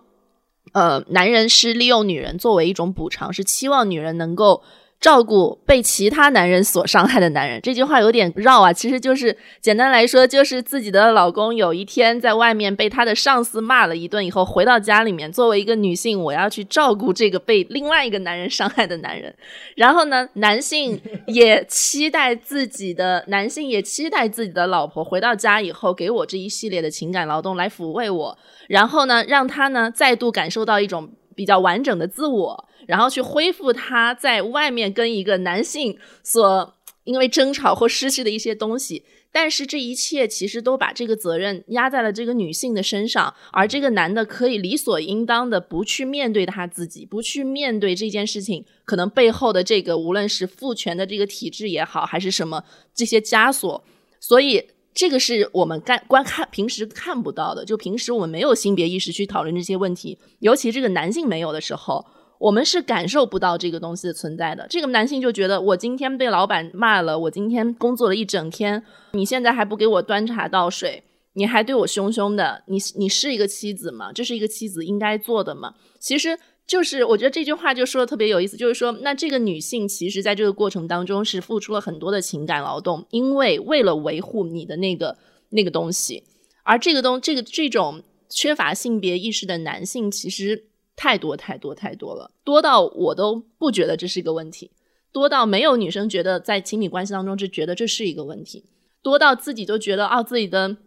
[0.73, 4.63] 呃，男人是利用女人作为一种补偿，是期望女人能够。
[5.03, 8.71] 照顾被其他男人所伤害的男人，这句话有点绕啊。
[8.71, 19.35] 其实就是简单来说，就是自己的老公有一天在外面被他的上司骂了一顿以后，回到家里面，作为一个女性，我要去照顾这个被另外一个男人伤害的男人。
[19.75, 28.37] 然后呢，男性也期待自己的男性也期待自己的老婆回到家以后，给我这一系列的情感劳动来抚慰我，
[28.69, 32.69] 然后呢，让他呢再度感受到一种比较完整的自我。
[32.87, 52.63] 然后去恢复他在外面跟一个男性所因为争吵或失去的一些东西，但是这一切其实都把这个责任压在了这个女性的身上，而这个男的可以理所应当的不去面对他自己，不去面对这件事情可能背后的这个无论是父权的这个体制也好，还是什么
[52.95, 53.83] 这些枷锁，
[54.21, 62.05] 所以这个是我们干观看平时看不到的，就平时我们没有性别意识去讨论这些问题，尤其这个男性没有的时候。
[62.43, 64.67] 我们是感受不到这个东西的存在的。
[64.69, 71.03] 这个男性就觉得，我今天被老板骂了，我今天工作了一整天，你现在还不给我端茶倒水，
[71.35, 74.11] 你还对我凶凶的，你你是一个妻子吗？
[74.11, 75.75] 这是一个妻子应该做的吗？
[76.01, 85.17] 其实就是我觉得这句话就说的特别有意思，就是说，那这个女性其实在这个过程当中是付出了很多的情感劳动，因为为了维护你的那个
[85.51, 86.25] 那个东西，
[86.63, 90.65] 而这个东这个这种缺乏性别意识的男性，其实。
[90.95, 94.71] 太多太多太多了，多到我都不觉得这是一个问题，
[95.11, 98.65] 多到没有女生觉得在亲密关系当中就觉得这是一个问题，
[99.01, 100.77] 多到自己都觉得哦，自己的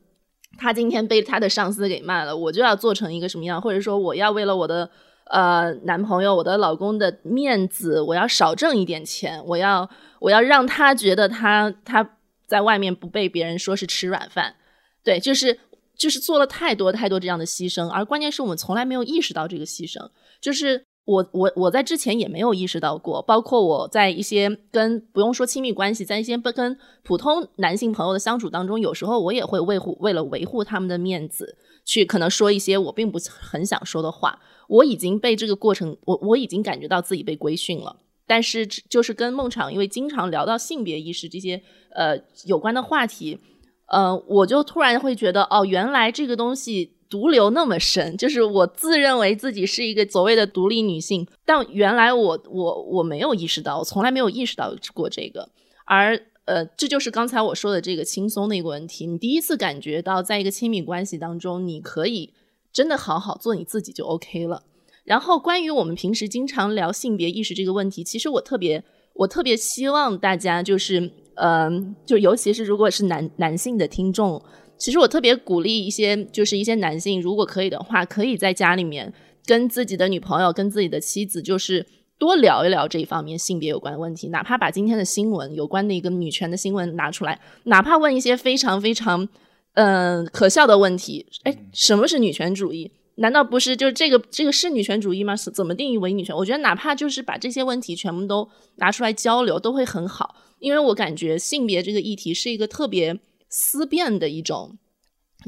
[0.57, 4.88] 他今天被他的上司给骂了，我就要做成一个什么样，或者说我要为了我的
[5.27, 9.90] 呃男朋友、我的老公的面子，我要少挣一点钱，我要
[10.21, 12.16] 我要让他觉得他他
[12.47, 14.55] 在外面不被别人说是吃软饭，
[15.03, 15.59] 对，就是。
[15.96, 20.09] 就是做了太多太多这样的牺牲，而关键是我们从来没有意识到这个牺牲。
[20.40, 34.38] 就是我我我在之前也没有意识到过，包括我在一些跟不用说亲密关系，在一些不跟普通男性朋友的相处当中，有时候我也会维护为了维护他们的面子，去可能说一些我并不很想说的话。
[34.68, 37.96] 我已经被这个过程，我我已经感觉到自己被规训了。
[38.27, 43.38] 但是就是跟孟昶，因为经常聊到性别意识这些呃有关的话题。
[43.87, 55.48] 呃，我就突然会觉得，哦，原来这个东西毒瘤那么深，就是我自认为自己是一个所谓的独立女性，但原来我我我没有意识到，我从来没有意识到过这个，
[55.84, 59.06] 而呃，这就是刚才我说的这个轻松的一个问题。
[59.06, 62.32] 你第一次感觉到，在一个亲密关系当中，你可以
[62.72, 64.62] 真的好好做你自己就 OK 了。
[65.04, 68.84] 然后，关于我们平时经常聊性别意识这个问题，其实我特别
[69.14, 74.42] 我特别希望大家就是，嗯，就尤其是如果是男男性的听众。
[74.78, 79.10] 其实我特别鼓励一些，就是一些男性，如果可以的话，可以在家里面
[79.46, 81.87] 跟自己的女朋友、跟自己的妻子，就是
[82.18, 84.28] 多聊一聊这一方面性别有关的问题。
[84.28, 89.26] 哪怕把今天的新闻有关的一个女权的新闻拿出来，哪怕问一些非常非常
[89.72, 91.24] 嗯可笑的问题。
[91.44, 92.92] 哎，什么是女权主义？
[93.14, 95.34] 难道不是就是这个这个是女权主义吗？
[95.34, 96.37] 是怎么定义为女权？
[96.37, 100.34] 我觉得哪怕就是把这些问题全部都拿出来交流，都会很好。
[100.59, 103.19] 因为我感觉性别这个议题是一个特别。
[103.48, 104.77] 思辨的一种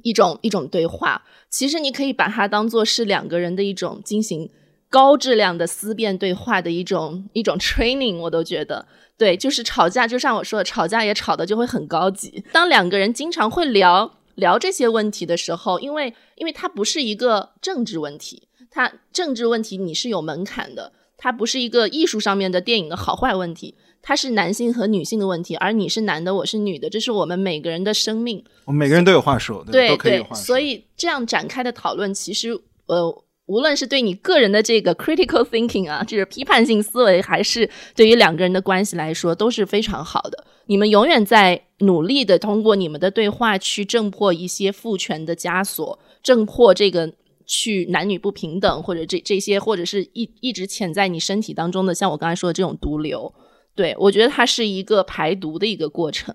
[0.05, 4.49] 一种一种对话，其实你可以把它当做是两个人的一种进行
[4.89, 8.87] 高质量的思辨对话的一种一种 training，我都觉得
[9.19, 12.45] 对，就是吵架，就像我说的，吵架也吵的就会很高级。
[12.53, 23.75] 当两个人经常会聊聊这些问题的时候，因为因为它不是一个政治问题，它政治问题你是有门槛的，它不是一个艺术上面的电影的好坏问题。
[24.01, 28.43] 它是男性和女性的问题，而你是男的，我是女的，这是我们每个人的生命。
[28.65, 40.47] 我们每个人都有话说，对对，所以这样展开的讨论，其实呃，无论是对你个人的这个 critical thinking 啊，就是批判性思维，还是对于两个人的关系来说，都是非常好的。
[40.67, 47.13] 你们永远在努力的通过你们的对话去挣破一些父权的枷锁，挣破这个
[47.47, 53.35] 去男女不平等，或者这这些，或者是一一直潜在你身体当中的，像我刚才说的这种毒瘤。
[53.79, 56.35] 对，我觉得它是一个排毒的一个过程，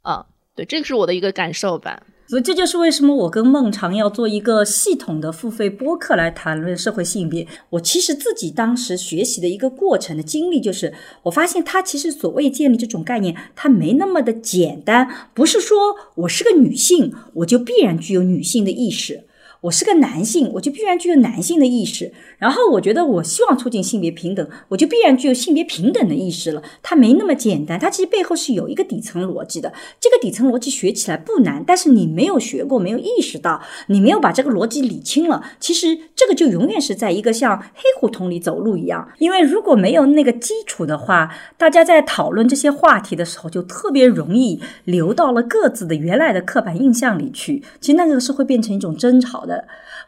[0.00, 0.24] 啊，
[0.56, 2.04] 对，这个是我的一个感受吧。
[2.26, 7.46] 所以这就是为什么我跟孟尝要做一个系统的付费播客来谈论社会性别。
[7.68, 15.76] 我其实自己当时学习的一个过程的经历，就是我发现它其实所谓建立这种概念，它没那么的简单，不是说
[16.14, 19.24] 我是个女性，我就必然具有女性的意识。
[19.62, 22.14] 我是个男性，我就必然具有男性的意识。
[22.38, 26.62] 然后我觉得，我希望促进性别平等，我就必然具有性别平等的意识了。
[26.82, 29.70] 它没那么简单，它其实背后是有一个底层逻辑的。
[30.00, 39.06] 这个底层逻辑学起来不难，但是你没有学过，没有意识到，你没有把这个逻辑理清了，其实这个就永远是在一个像黑胡同里走路一样。
[39.18, 47.62] 因为如果没有那个基础的话，大家在讨论这些话题的时候，就特别容易流到了各自的原来的刻板印象里去。
[47.78, 49.49] 其实那个是会变成一种争吵的。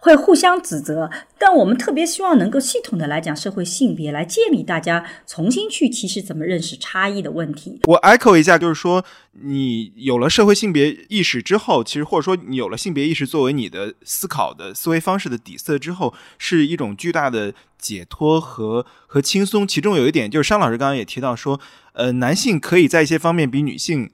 [0.01, 7.81] 会互相指责，但我们特别希望能够系统的来讲社会性别，来建立大家重新去其实怎么认识差异的问题。
[7.85, 9.05] 我 echo 一下，就是说，
[9.43, 19.67] 你有了社会性别意识之后，其实或者说你有了性别意识作为你的思考的思维方式的底色之后，是一种巨大的解脱和和轻松。
[19.67, 21.61] 其中有一点就是，商老师刚刚也提到说，
[21.93, 24.11] 呃，男性可以在一些方面比女性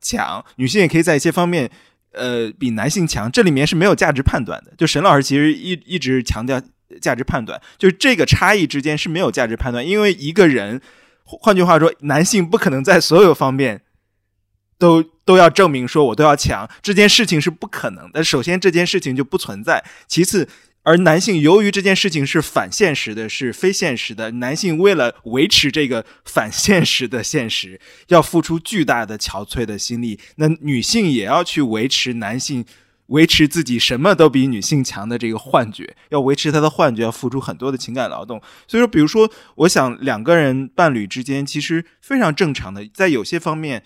[0.00, 1.70] 强，女性也可以在一些方面。
[2.16, 4.72] 呃，比男性强，这里面是没有价值判断的。
[4.76, 6.60] 就沈老师其实一一直强调
[7.00, 10.80] 价值判断，就是这个差异之间是没有价值判断，因为一个人，
[11.24, 13.82] 换句话说，男性不可能在所有方面
[14.78, 18.22] 都都要证明说我都要强，这件事情是不可能的。
[18.24, 20.48] 首先，这件事情就不存在；其次，
[20.86, 30.20] 而男性由于这件事情是反现实的，是非现实的，男性为了维持这个反现实的现实， 要付出巨大的憔悴的心力。
[30.36, 32.64] 那女性也要去维持男性
[33.06, 38.40] 维持自己什么都比女性强的这个幻觉， 要维持他的幻觉，要付出很多的情感劳动。
[38.68, 43.82] 所以说，比如说，我想两个人伴侣之间其实非常正常的，在有些方面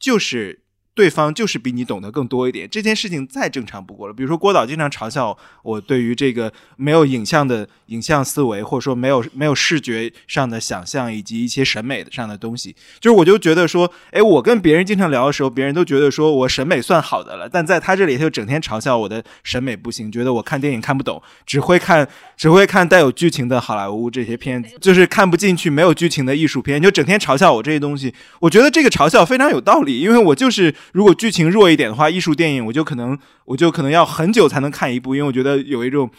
[0.00, 0.60] 就是。
[0.98, 4.12] 对方就是比你懂得更多一点，这件事情再正常不过了。
[4.12, 28.12] 比如说郭导经常嘲笑我，对于这个没有影像的影像思维，或者说没有没有视觉上的想象，以及一些审美的上的东西，就是我就觉得说，哎，我跟别人经常聊的时候，别人都觉得说我审美算好的了，但在他这里，他就整天嘲笑我的审美不行，觉得我看电影看不懂，只会看只会看带有剧情的好莱坞这些片子，就是看不进去没有剧情的艺术片，就整天嘲笑我这些东西。
[28.40, 30.74] 我觉得这个嘲笑非常有道理，因为我就是。
[30.92, 36.10] 如果剧情弱一点的话，艺术电影我就可能我就可能要很久才能看一部，因为我觉得有一种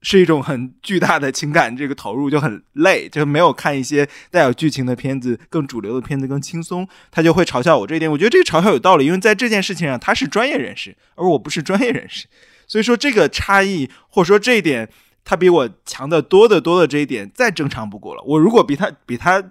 [0.00, 6.88] 是一种很巨大的情感这个投入就很累，就没有看一些带有剧情的片子更主流的片子更轻松。
[7.10, 12.26] 他就会嘲笑我这一点，我觉得这个嘲笑有道理，因为在这件事情上他是专业人士，而我不是专业人士，
[12.66, 14.88] 所以说这个差异或者说这一点
[15.24, 18.22] 他比我强的多得多的这一点再正常不过了。
[18.24, 19.42] 我如果比他比他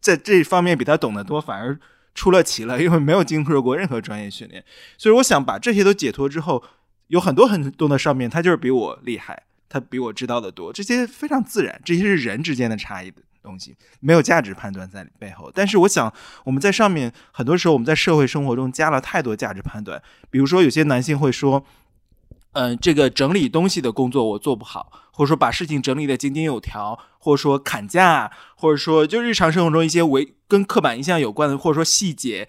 [0.00, 1.78] 在这方面比他懂得多，反而。
[2.18, 4.64] 出了奇了，因为没有经受过任何专业训练，
[4.96, 6.64] 所以我想把这些都解脱之后，
[7.06, 15.48] 有很多很多的上面，他就是比我厉害，他比我知道的多，这些非常自然，这些是人之间的差异的东西，没有价值判断在背后。
[15.54, 16.12] 但是我想，
[16.42, 21.64] 我们在上面很多时候我们在社会生活中加了太多价值判断，比如说有些男性会说。
[22.52, 32.48] 嗯，这个整理东西的工作我做不好，或者说把事情整理的井井有条，或者说砍价，或者说就日常生活中一些违跟刻板印象有关的，或者说细节，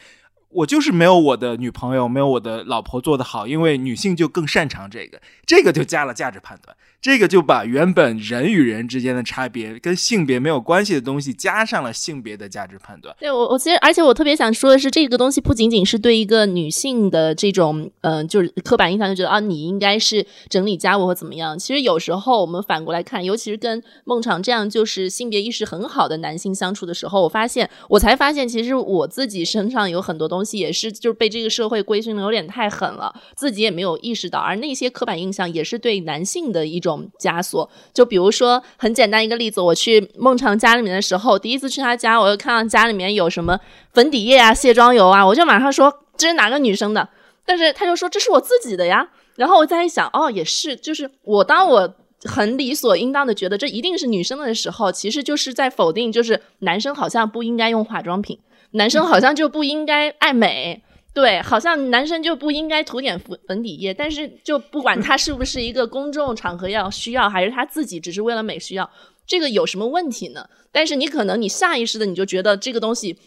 [0.50, 6.78] 我就是没有我的女朋友，没有我的老婆做得好，因为女性就更擅长这个，这个就加了价值判断。
[7.02, 13.16] 这个就把原本人与人之间的差别跟性别没有关系的东西加上了性别的价值判断。
[13.18, 21.58] 对我，我其实而且我特别想说的是，这个东西不仅仅是对一个女性的这种，嗯，就是刻板印象，就觉得啊，你应该是整理家务或怎么样。
[21.58, 36.89] 其实有时候我们反过来看，尤其是跟孟昶这样就是性别意识很好的男性相处的时候，我发现，我才发现，其实我自己身上有很多东西也是就是被这个社会规训的有点太狠了，自己也没有意识到，而那些刻板印象也是对男性的一种。
[36.90, 43.60] 种枷锁，就比如说很简单一个例子，我去孟尝家里面的时候，第一次去他家，我又看到家里面有什么
[43.94, 47.08] 粉底液啊、卸妆油啊，我就马上说这是哪个女生的，
[47.46, 49.08] 但是他就说这是我自己的呀。
[49.36, 58.38] 然后我再一想，哦，也是，就是我当我很理所应当的觉得这一定是女生的时候，其实就是在否定，就是男生好像不应该用化妆品，
[58.72, 60.84] 男生好像就不应该爱美。
[61.14, 68.90] 对，好像男生就不应该涂点粉粉底液，但是就不管他是不是一个公众场合要需要，还是他自己只是为了美需要，
[69.26, 70.50] 这个有什么问题呢？
[70.72, 73.18] 但是你可能你下意识的你就觉得这个东西。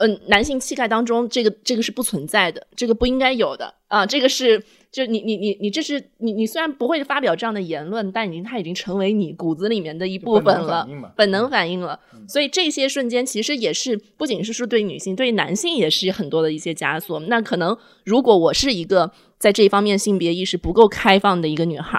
[0.00, 12.00] 嗯，男性气概当中，这个这个是不存在的，这个不应该有的啊，这个是就你你你你这是你你虽然不会发表这样的言论，但已经它已经成为你骨子里面的一部分了，本能反应了。
[12.26, 17.20] 所以这些瞬间其实也是不仅是说对女性，对男性也是很多的一些枷锁。
[17.20, 21.98] 那可能如果我是一个在这一方面性别意识不够开放的一个女孩，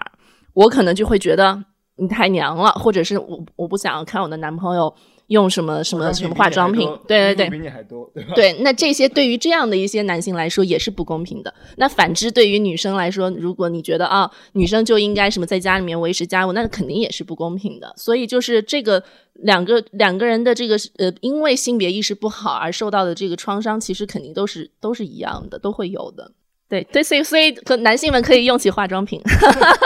[0.53, 1.63] 我可能就会觉得
[1.97, 4.93] 你太娘了，或者是我我不想看我的男朋友。
[5.29, 6.87] 用什么什么什么化妆品？
[7.07, 8.33] 对对对，比你还多，对吧？
[8.35, 11.53] 对，那这些对于这样的一些男性来说也是不公平的。
[11.77, 17.93] 那反之，对于女生来说，如果你觉得啊，女生就应该什么在家里面维持家务，那肯定也是不公平的。
[17.95, 19.03] 所以就是这个
[19.33, 26.31] 两个两个人的这个呃，因为性别意识不好而受到的这个创伤，其实肯定都是都是一样的，都会有的。
[26.67, 29.21] 对对，所以所以可男性们可以用起化妆品，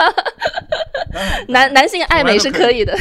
[1.48, 2.94] 男男性爱美是可以的。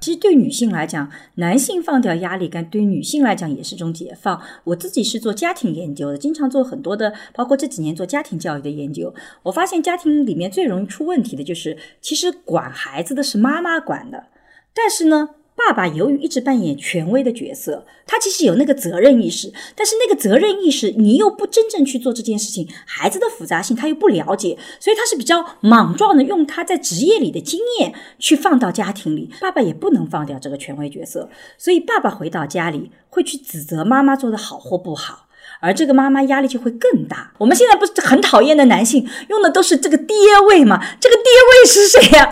[0.00, 4.40] 其实对女性来讲，男性放掉压力感，对女性来讲也是种解放。
[4.64, 9.14] 我自己是做家庭研究的，经常做很多的，包括这几年做家庭教育的研究。
[9.42, 14.26] 我发现家庭里面最容易出问题的就是，其实管孩子的是妈妈管的，
[14.74, 15.30] 但是呢。
[15.56, 29.30] 爸爸由于一直扮演权威的角色，他其实有那个责任意识，但是那个责任意识你又不真正去做这件事情，孩子的复杂性他又不了解，所以他是比较莽撞的，用他在职业里的经验去放到家庭里。
[29.40, 35.26] 爸爸也不能放掉这个权威角色，所以爸爸回到家里会去指责妈妈做的好或不好，
[35.60, 37.32] 而这个妈妈压力就会更大。
[37.38, 40.14] 我们现在不是很讨厌的男性用的都是这个爹
[40.48, 40.78] 位吗？
[41.00, 42.30] 这个爹位是谁呀？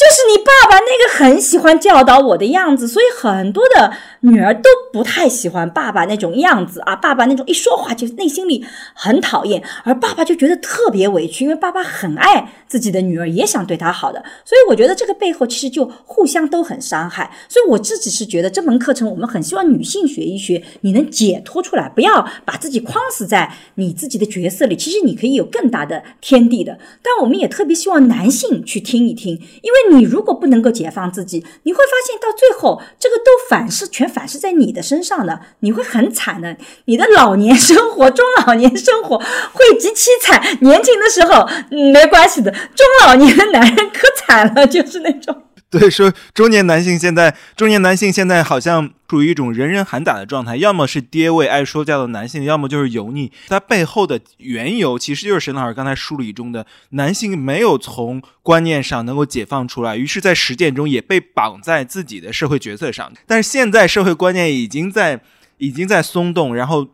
[0.00, 6.96] 就是你爸爸那个很喜欢教导我的样子，所以很多的女儿都不太喜欢爸爸那种样子啊。
[6.96, 14.24] 爸爸那种一说话就内心里很讨厌，而爸爸就觉得特别委屈，因为爸爸很爱自己的女儿，也想对她好的。
[14.42, 17.30] 所以我觉得这个背后其实就互相都很伤害。
[17.46, 24.74] 所以我自己是觉得这门课程我们很希望女性学一学，你能解脱出来，不要把自己框死在你自己的角色里。
[24.74, 26.78] 其实你可以有更大的天地的。
[27.02, 29.89] 但我们也特别希望男性去听一听，因为。
[29.90, 36.56] 你如果不能够解放自己，你会发现到最后，这个都反噬，全反噬在你的身上的，你会很惨的。
[36.86, 40.40] 你的老年生活、中老年生活会极其惨。
[40.60, 41.46] 年轻的时候
[41.92, 45.42] 没关系的，中老年的男人可惨了，就是那种。
[45.78, 53.30] 对，说中年男性现在，中年男性现在好像处于一种人人喊打的状态，要么是爹味爱说教的男性，要么就是油腻。
[53.46, 63.12] 它背后的缘由，其实就是沈老师刚才梳理中的男性没有从观念上能够解放出来，于是，在实践中也被绑在自己的社会角色上。
[63.28, 65.20] 但是现在社会观念已经在
[65.58, 66.88] 已经在松动，然后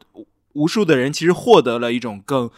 [0.53, 2.51] 无数的人其实获得了一种更。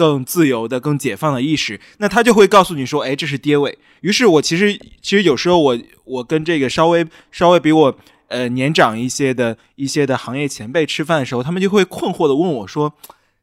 [0.00, 7.94] 更自由的、更解放的意识，那他就会告诉你说：“哎，这是爹味。”于是，我其实其实有时候我我跟这个稍微稍微比我
[8.28, 12.94] 呃年长一些的一些的行业前辈吃饭的时候，他们就会困惑的问我说：“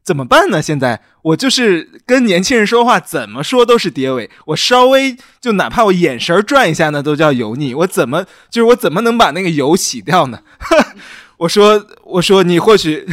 [0.04, 0.60] 怎么办呢？
[0.60, 4.28] 现在我就是跟年轻人说话，怎么说都是爹味。
[4.48, 7.76] 我稍微就哪怕我眼神转一下呢，都叫油腻。
[7.76, 10.40] 我怎么就是我怎么能把那个油洗掉呢？”
[11.38, 11.86] 我说
[12.18, 13.06] ：“我说你或许。”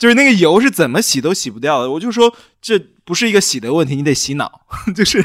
[0.00, 4.62] 就是那个油是怎么洗都洗不掉的，我就说这不是一个洗的问题，你得洗脑，
[4.96, 5.22] 就是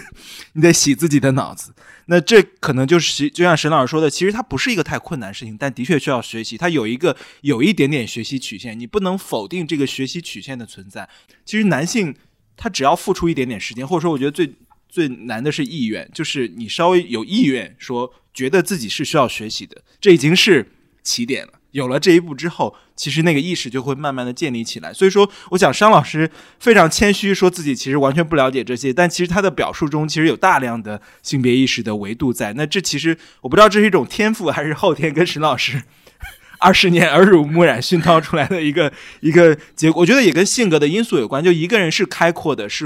[0.52, 1.74] 你得洗自己的脑子。
[2.08, 6.58] 那这可能就是就像沈老师说的，其实它不是一个太困难的事情，但的确需要学习。
[6.58, 11.08] 它有一个有一点点学习曲线，你不能否定这个学习曲线的存在。
[11.46, 12.14] 其实男性
[12.58, 14.54] 他只要付出一点点时间，或者说我觉得最
[14.90, 20.70] 最难的是意愿，就是你稍微有意愿说觉得自己是需要学习的，这已经是
[21.02, 21.54] 起点了。
[21.76, 24.94] 有了这一步之后，其实那个意识就会慢慢的建立起来。
[24.94, 32.54] 所以说，我想商老师非常谦虚，说自己其实完全不了解这些，但其实他的表述中其实有大量的性别意识的维度在。
[32.54, 35.84] 那这其实我不知道这是一种天赋还是后天跟沈老师
[36.60, 40.04] 二十年耳濡目染熏陶出来的一个一个结果。
[40.04, 41.44] 我觉得也跟性格的因素有关。
[41.44, 42.86] 就一个人是开阔的，是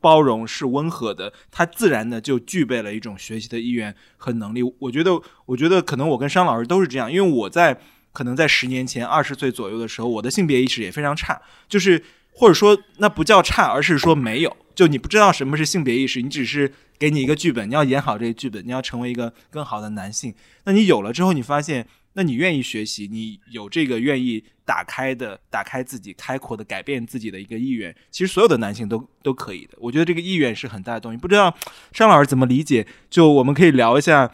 [0.00, 4.62] 包容，是温和的，他自然的就具备了一种学习的意愿和能力。
[4.78, 7.80] 我觉得，我觉得可能我跟商老师都是这样，因为我在。
[8.12, 12.02] 可能在十年前，二十岁左右的时候，我的性别意识也非常差，就是
[12.32, 20.34] 或者说那不叫差，而是说没有，就你不知道什么是性别意识，你只是给你一个剧本，你要演好这个剧本，你要成为一个更好的男性。
[20.64, 29.78] 那你有了之后，你发现，那你愿意学习，你有这个愿意打开的、打开自己、开阔的、改变自己的一个意愿，其实所有的男性都都可以的。
[29.78, 31.18] 我觉得这个意愿是很大的东西。
[31.18, 31.56] 不知道
[31.92, 32.86] 尚老师怎么理解？
[33.08, 34.32] 就我们可以聊一下。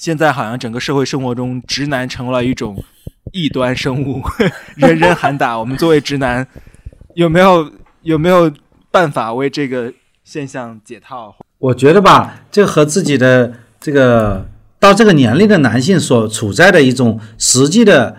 [0.00, 2.82] 现在好像整个社会生活中，直男成了一种
[3.32, 4.22] 异端生物，
[4.76, 5.58] 人人喊打。
[5.58, 6.46] 我们作为直男，
[7.16, 7.70] 有没有
[8.00, 8.50] 有没有
[8.90, 9.92] 办法为这个
[10.24, 11.36] 现象解套？
[11.58, 14.48] 我觉得吧，这和自己的这个
[14.78, 18.16] 到这个年龄的男性所处在的一种实际的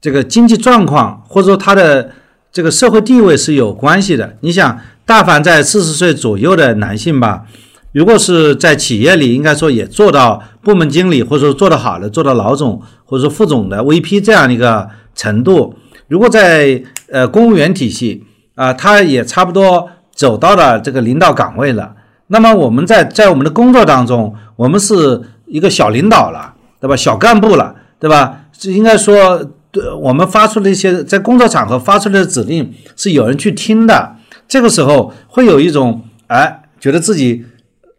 [0.00, 2.10] 这个经济状况，或者说他的
[2.50, 4.36] 这个社会地位是有关系的。
[4.40, 7.46] 你想，大凡在四十岁左右的男性吧。
[7.92, 15.74] 如果是在企业里，应该说也做到部门经理，或者说做得好的，做到老总或者说副总的 VP 这样一个程度。
[16.06, 18.24] 如果在呃公务员体系
[18.54, 21.92] 啊，他也差不多走到了这个领导岗位了。
[22.28, 26.94] 那么我们在在我们的工作当中，我们是一个小领导了，对吧？
[26.94, 28.42] 小干部了，对吧？
[28.56, 34.14] 这应该说，对我们发出的一些在工作场合发出的指令是有人去听的。
[34.46, 37.44] 这个时候会有一种哎，觉得自己。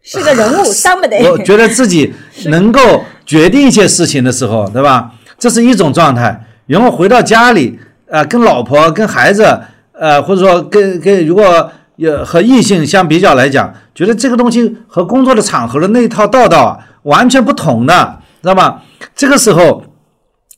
[0.02, 1.30] 是个人物， 当不得。
[1.30, 2.12] 我觉得自己
[2.46, 5.12] 能够决定一些事情的时候， 对吧？
[5.38, 6.46] 这是一种状态。
[6.66, 9.60] 然后回到家里，呃，跟老婆、跟孩子，
[9.92, 18.80] 呃，或者说跟跟，如果有和异性相比较来讲，觉得这个东西和工作的场合的那一套道道啊，完全不同的，知道吗？
[19.14, 19.84] 这个时候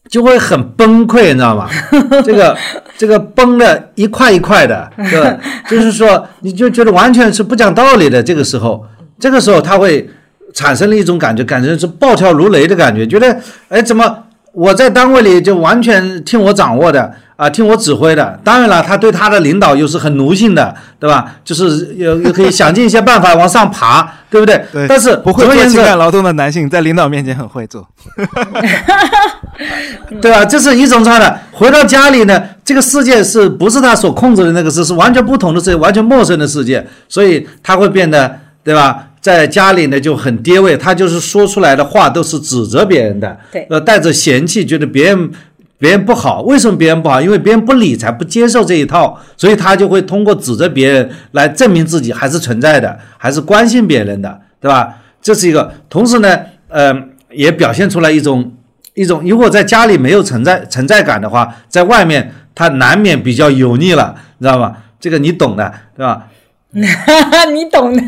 [0.09, 1.69] 就会很崩溃，你知道吗？
[2.25, 2.57] 这个
[2.99, 5.39] 这个崩的一块一块的，对，
[5.69, 8.23] 就是说你就觉得完全是不讲道理的。
[8.23, 8.85] 这个时候。
[9.19, 10.09] 这个时候他会
[10.53, 13.37] 产生了一种感觉，感觉是暴跳如雷的感觉，觉得
[13.69, 14.19] 哎，怎么
[14.53, 18.39] 我在单位里就完全听我掌握的啊，听我指挥的？
[18.45, 21.35] 当然了，他对他的领导又是很奴性的，对吧？
[21.45, 24.65] 就是又又可以想尽一些办法往上爬，对不对？
[24.73, 24.87] 对。
[24.87, 27.85] 但是不会做情感劳动的男性，在领导面前很会做，
[30.23, 30.45] 对吧？
[30.45, 31.43] 这是一种状态。
[31.51, 34.85] 回到家里呢，这个世界是不是他所控制的那个事？
[34.85, 38.39] 是完全不同的世界，完全陌生的世界，所以他会变得。
[38.65, 39.11] 对吧？
[39.21, 45.31] 在家里呢就很跌位，他就是说出来的话都是指责别人的，对，呃，带着嫌弃，觉得别人
[45.79, 46.43] 别人不好。
[46.43, 47.21] 为什么别人不好？
[47.23, 54.97] 因为别人不理，才不接受这一套，所以他就会通过指责别人来证明自己还是存在的，还是关心别人的，对吧？
[55.23, 55.73] 这是一个。
[55.89, 56.39] 同时呢，
[56.69, 56.95] 呃，
[57.31, 58.53] 也表现出来一种
[58.93, 64.77] 一种，如果在家里没有存在存在感的话，在外面他难免比较油腻了，你知道吧？
[65.01, 66.27] 这个你懂的，对吧？
[67.55, 68.03] 你懂的，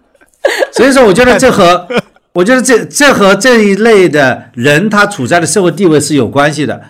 [0.72, 1.88] 所以说，我觉得这和
[2.34, 6.82] 我觉得这这和这一类的人他处在的社会地位是有关系的。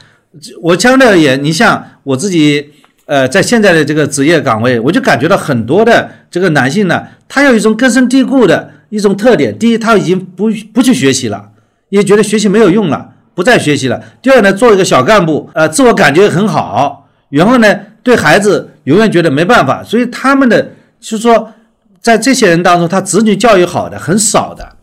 [0.60, 2.72] 我相对而言，你像我自己，
[3.06, 11.50] 呃，在现在的这个职业岗位，我就感觉到很多的这个男性呢，他有一种根深蒂固的一种特点：第一，他已经不不去学习了，
[11.90, 20.72] 也觉得学习没有用了，不再学习了；第二呢，做一个小干部，呃，自我感觉很好，然后呢，对孩子永远觉得没办法，所以他们的。
[21.00, 21.52] 就是说，
[22.00, 24.76] 在这些人当中，他子女教育好的很少的，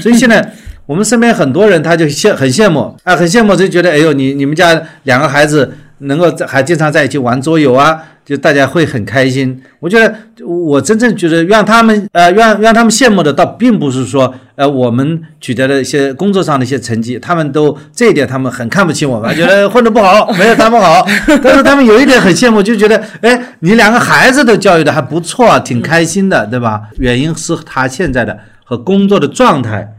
[0.00, 0.54] 所以现在
[0.86, 2.96] 我们身边很多人他就羡很羡慕。
[3.04, 8.02] 啊，很羡慕，就觉得哎呦，你你们家两个孩子能够在还经常在一起玩桌游啊。
[8.24, 10.14] 就大家会很开心，我觉得
[10.46, 21.04] 我真正觉得让他们呃让让他们羡慕的，倒并不是说呃我们取得了一些工作上的一些成绩，他们都这一点他们很看不起我们，觉得混得不好， 没有他们好。
[21.42, 26.80] 但是他们有一点很羡慕，就觉得哎，你两个孩子都教育的还不错，挺开心的，对吧？
[26.98, 29.92] 原因是他现在的和工作的状态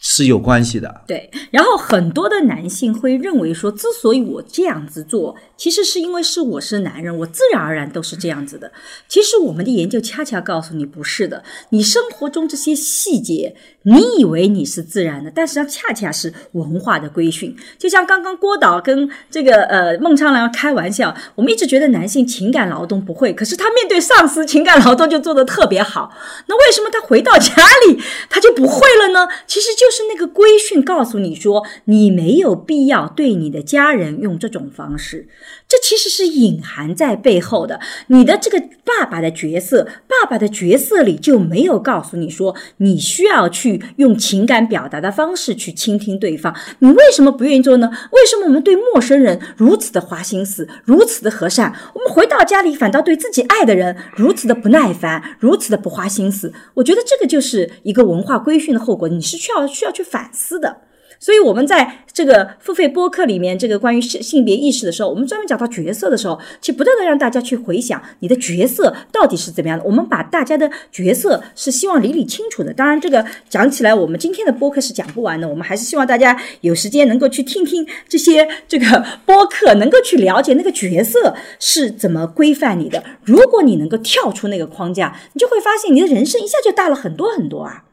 [0.00, 1.02] 是有关系的。
[1.06, 8.70] 对，然后很多的男性会认为说，之所以我这样子做，其实是因为是我是男人，我自然而然都是这样子的。
[9.08, 17.56] 其实我们的研究恰恰告诉你不是的，你生活中这些细节，你以为你是自然的，但实际上恰恰是文化的规训。
[17.76, 26.12] 就像刚刚郭导跟这个呃孟昌良开玩笑，我们一直觉得男性情感劳动不会，可是他面对上司情感劳动就做得特别好。
[26.46, 27.52] 那为什么他回到家
[27.86, 29.28] 里他就不会了呢？
[29.46, 35.28] 其实就就是那个规训告诉你说，你没有必要对你的家人用这种方式。
[35.68, 37.78] 这其实是隐含在背后的。
[38.06, 46.56] 你的这个爸爸的角色，爸爸的角色里就没有告诉你说，你需要去用情感表达的方式去倾听对方。
[46.78, 47.90] 你为什么不愿意做呢？
[48.12, 51.74] 为什么我们对陌生人如此的花心思，如此的和善？
[51.94, 56.50] 我们回到家里反倒对自己爱的人如此的不耐烦，如此的不花心思？
[56.72, 60.78] 我觉得这个就是一个文化规训的后果，你是需要需要去反思的。
[61.20, 69.84] 所以，我们在这个付费播客里面，这个关于性性别意识的时候，我们专门讲到角色的时候，去不断的让大家去回想你的角色到底是怎么样的。
[69.84, 72.72] 我们把大家的角色是希望理理清楚的。
[72.72, 75.48] 当然，这个讲起来，我们今天的播客是讲不完的。
[75.48, 83.02] 我们还是希望大家有时间能够去听听这些这个播客，能够去了解那个角色是怎么规范你的。
[83.24, 87.84] 如果你能够跳出那个框架，你就会发现你的人生一下就大了很多很多啊。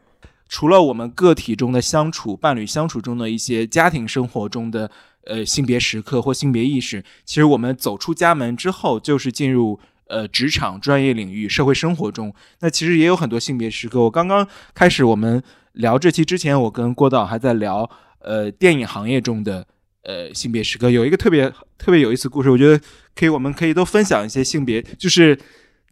[0.47, 4.89] 除了我们个体中的相处、伴侣相处中的一些家庭生活中的
[5.25, 13.99] 呃性别时刻或性别意识，其实我们走出家门之后，就是进入呃职场、专业领域、社会生活中，那其实也有很多性别时刻。
[14.01, 15.41] 我刚刚开始我们
[15.73, 17.89] 聊这期之前，我跟郭导还在聊
[18.19, 19.65] 呃电影行业中的
[20.03, 22.79] 呃性别时刻，有一个特别特别有意思故事，我觉得
[23.15, 25.37] 可以，我们可以都分享一些性别，就是。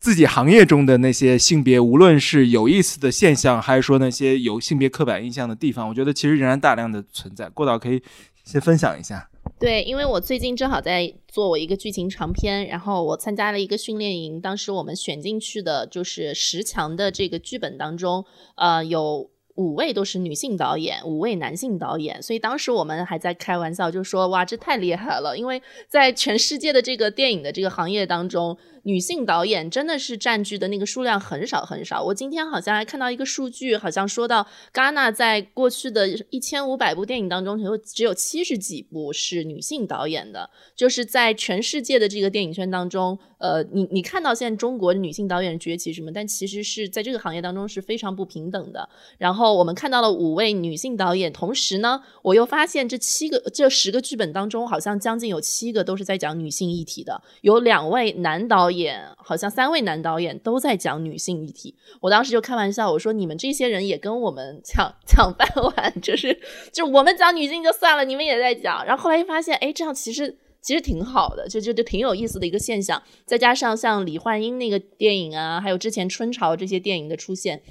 [0.03, 7.47] 自己行业中的那些性别，无论是有意思的现象，还是说那些有性别刻板印象的地方，我觉得其实仍然大量的存在。
[7.47, 8.03] 郭导可以
[8.43, 9.29] 先分享一下。
[9.57, 18.25] 对，因为我最近正好在做我一个剧情长篇，然后我参加了一个训练营，当时我们选进去的就是十强的这个剧本当中，
[18.57, 19.29] 呃，有。
[19.55, 32.03] 五位都是女性导演，五位男性导演，所以当时我们还在开玩笑，就说哇，这太厉害了，因为在全世界的这个电影的这个行业当中，女性导演真的是占据的那个数量很少很少。
[32.03, 43.17] 我今天好像还看到一个数据，好像说到戛纳在过去的一千五百部电影当中，只有只有七十几部是女性导演的，就是在全世界的这个电影圈当中。
[43.43, 46.09] 呃，你你看到现在中国女性导演崛起什么？
[46.13, 48.87] 但其实是在这个行业当中是非常不平等的。
[49.17, 57.21] 然后后我们看到了五位女性导演，同时呢，我又发现这七个、这十个剧本当中，好像将近有七个都是在讲女性议题的。
[57.41, 61.75] 有两位男导演，好像三位男导演都在讲女性议题。
[61.99, 66.39] 我当时就开玩笑，我说你们这些人也跟我们抢抢饭碗，就是
[66.71, 68.85] 就我们讲女性就算了，你们也在讲。
[68.85, 70.37] 然后后来又发现，哎，这样其实。
[70.63, 73.03] 其实挺好的，就就就挺有意思的一个现象。
[73.25, 77.61] 再加上像李焕英那个电影啊，还有之前春潮这些电影的出现，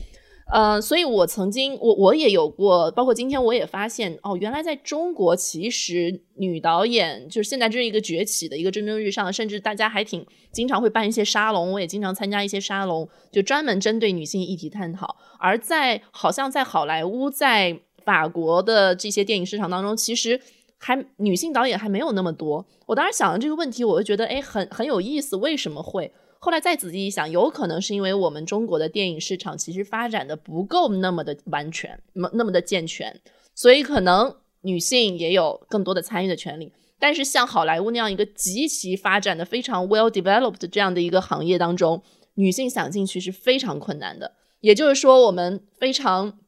[0.53, 15.17] 呃，所以我曾经我我也有过，包括今天我也发现哦，原来在中国其实女导演就是现在这是一个崛起的一个蒸蒸日上，甚至大家还挺经常会办一些沙龙，我也经常参加一些沙龙，就专门针对女性议题探讨。
[15.41, 20.41] 而在好像在好莱坞，在法国的这些电影市场当中，其实。
[20.85, 26.13] 还女性导演还没有那么多，我当时想了这个问题，我就觉得哎，很很有意思，为什么会？
[26.45, 33.21] 后来再仔细一想，有可能是因为我们中国的电影市场其实发展的不够那么的完全，那么那么的健全，
[33.55, 36.73] 所以可能女性也有更多的参与的权利。
[36.99, 42.03] 但是像好莱坞那样一个极其发展的非常 well developed 这样的一个行业当中，
[42.35, 44.33] 女性想进去是非常困难的。
[44.59, 46.41] 也就是说，我们非常。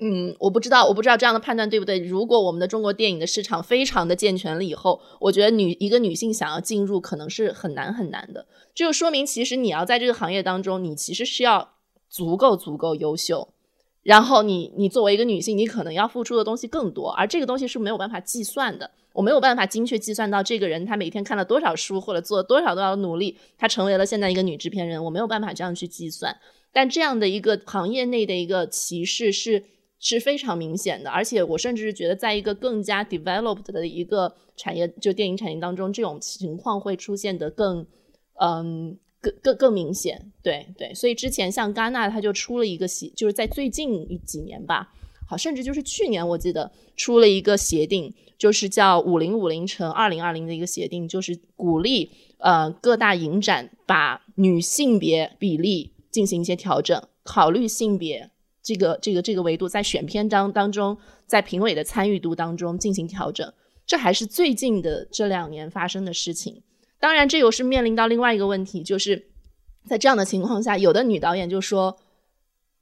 [0.00, 2.00] 嗯，我不知道，我不知道这样的判断对不对。
[2.00, 8.44] 如果我们的中国电影的市场非常的健全了以后，我觉得女一个女性想要进入可能是很难很难的。
[8.74, 11.74] 这就说明，其实你要在这个行业当中，你其实是要
[12.10, 13.50] 足够足够优秀。
[14.02, 18.90] 然后你你作为一个女性，你可能要付出的东西更多，而这个东西是没有办法计算的。
[19.12, 25.04] 我没有办法精确计算到这个人他每天看了多少书，或者做了多少多少努力，他成为了现在一个女制片人。
[25.04, 26.36] 我没有办法这样去计算。
[26.72, 29.62] 但这样的一个行业内的一个歧视是。
[30.06, 37.86] 是非常明显的，而且我甚至是觉得，在一个更加 developed 的一个产业，就电影产业当中，这种情况会出现的更，
[38.38, 40.30] 嗯，更更更明显。
[40.42, 44.92] 对对，所以之前像戛纳，他就出了一个协，就是在最近几年吧，
[45.26, 58.28] 好，甚至就是去年，我记得出了一个协定，就是叫五零五零乘二零二零的一个协定，就是鼓励呃各大影展把女性别比例进行一些调整，考虑性别。
[58.64, 63.52] 这个这个这个维度，在选片当当中，在评委的参与度当中进行调整。
[63.86, 66.62] 这还是最近的这两年发生的事情。
[66.98, 69.26] 当然，这又是面临到另外一个问题，就是
[69.86, 71.96] 在这样的情况下，有的女导演就说。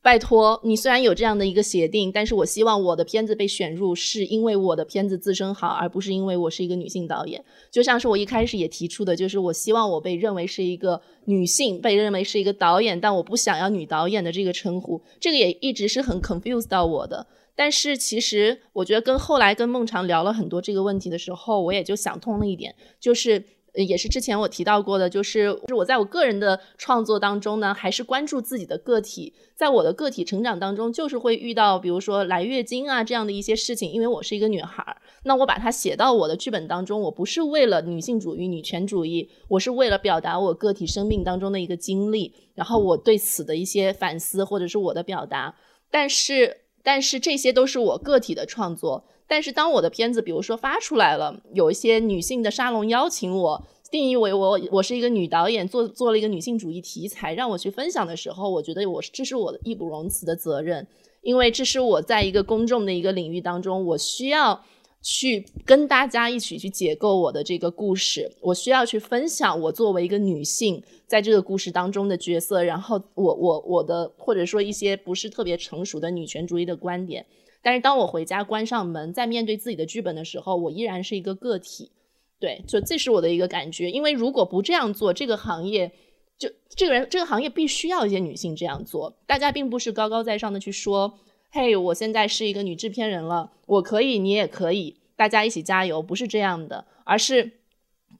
[0.03, 7.45] 拜托，你虽然有这样的一个协定，但是我希望我的片子被选入，是因为我的片子自身好，而不是因为我是一个女性导演。
[7.71, 15.01] 就像是我一开始也提出的，就是我希望我被认为是一个女性，被认为是一个导演，但我不想要女导演的这个称呼。
[15.21, 17.25] 这个也一直是很 confuse 到我的。
[17.55, 23.45] 但是其实我觉得跟后来跟孟尝聊了很多这个问题的时候，我也就想通了一点，就是。
[23.75, 45.55] 也是之前我提到过的，就是我在我个人的创作当中呢，还是关注自己的个体，在我的个体成长当中，就是会遇到，比如说来月经啊这样的一些事情，因为我是一个女孩儿，那我把它写到我的剧本当中，我不是为了女性主义、女权主义，我是为了表达我个体生命当中的一个经历，然后我对此的一些反思或者是我的表达，
[45.91, 49.07] 但是，但是这些都是我个体的创作。
[49.33, 60.87] 但是当我的片子，比如说发出来了，有一些女性的沙龙邀请我，定义为我我是一个女导演，做做了一个女性主义题材，让我去分享的时候，我觉得我这是我的义不容辞的责任，
[61.23, 64.63] 因为这是我在一个公众的一个领域当中，我需要
[65.01, 77.25] 去跟大家一起去解构我的这个故事，我需要去分享我作为一个女性在这个故事当中的角色，然后我我我的或者说一些不是特别成熟的女权主义的观点。
[77.63, 81.93] 但是当我回家关上门，在面对自己的剧本的时候，我依然是一个个体，
[82.41, 83.89] 对，就这是我的一个感觉。
[83.89, 85.93] 因为如果不这样做，这个行业
[86.37, 89.15] 就这个人这个行业必须要一些女性这样做。
[89.27, 91.19] 大家并不是高高在上的去说，
[91.51, 97.53] 嘿，我现在是一个女制片人了，我可以，你也可以，大家一起加油，不是这样的，而是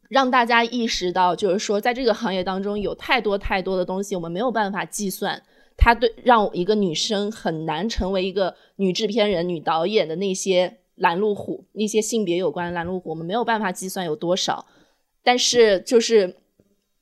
[0.09, 5.43] 让大家意识到，就是说，在这个行业当中有太多太多的东西，我们没有办法计算。
[5.85, 14.65] 他对让一个女生很难成为一个女制片人、女导演的那些拦路虎，那些性别有关的拦路虎，我们没有办法计算有多少。
[15.25, 16.37] 但是，就是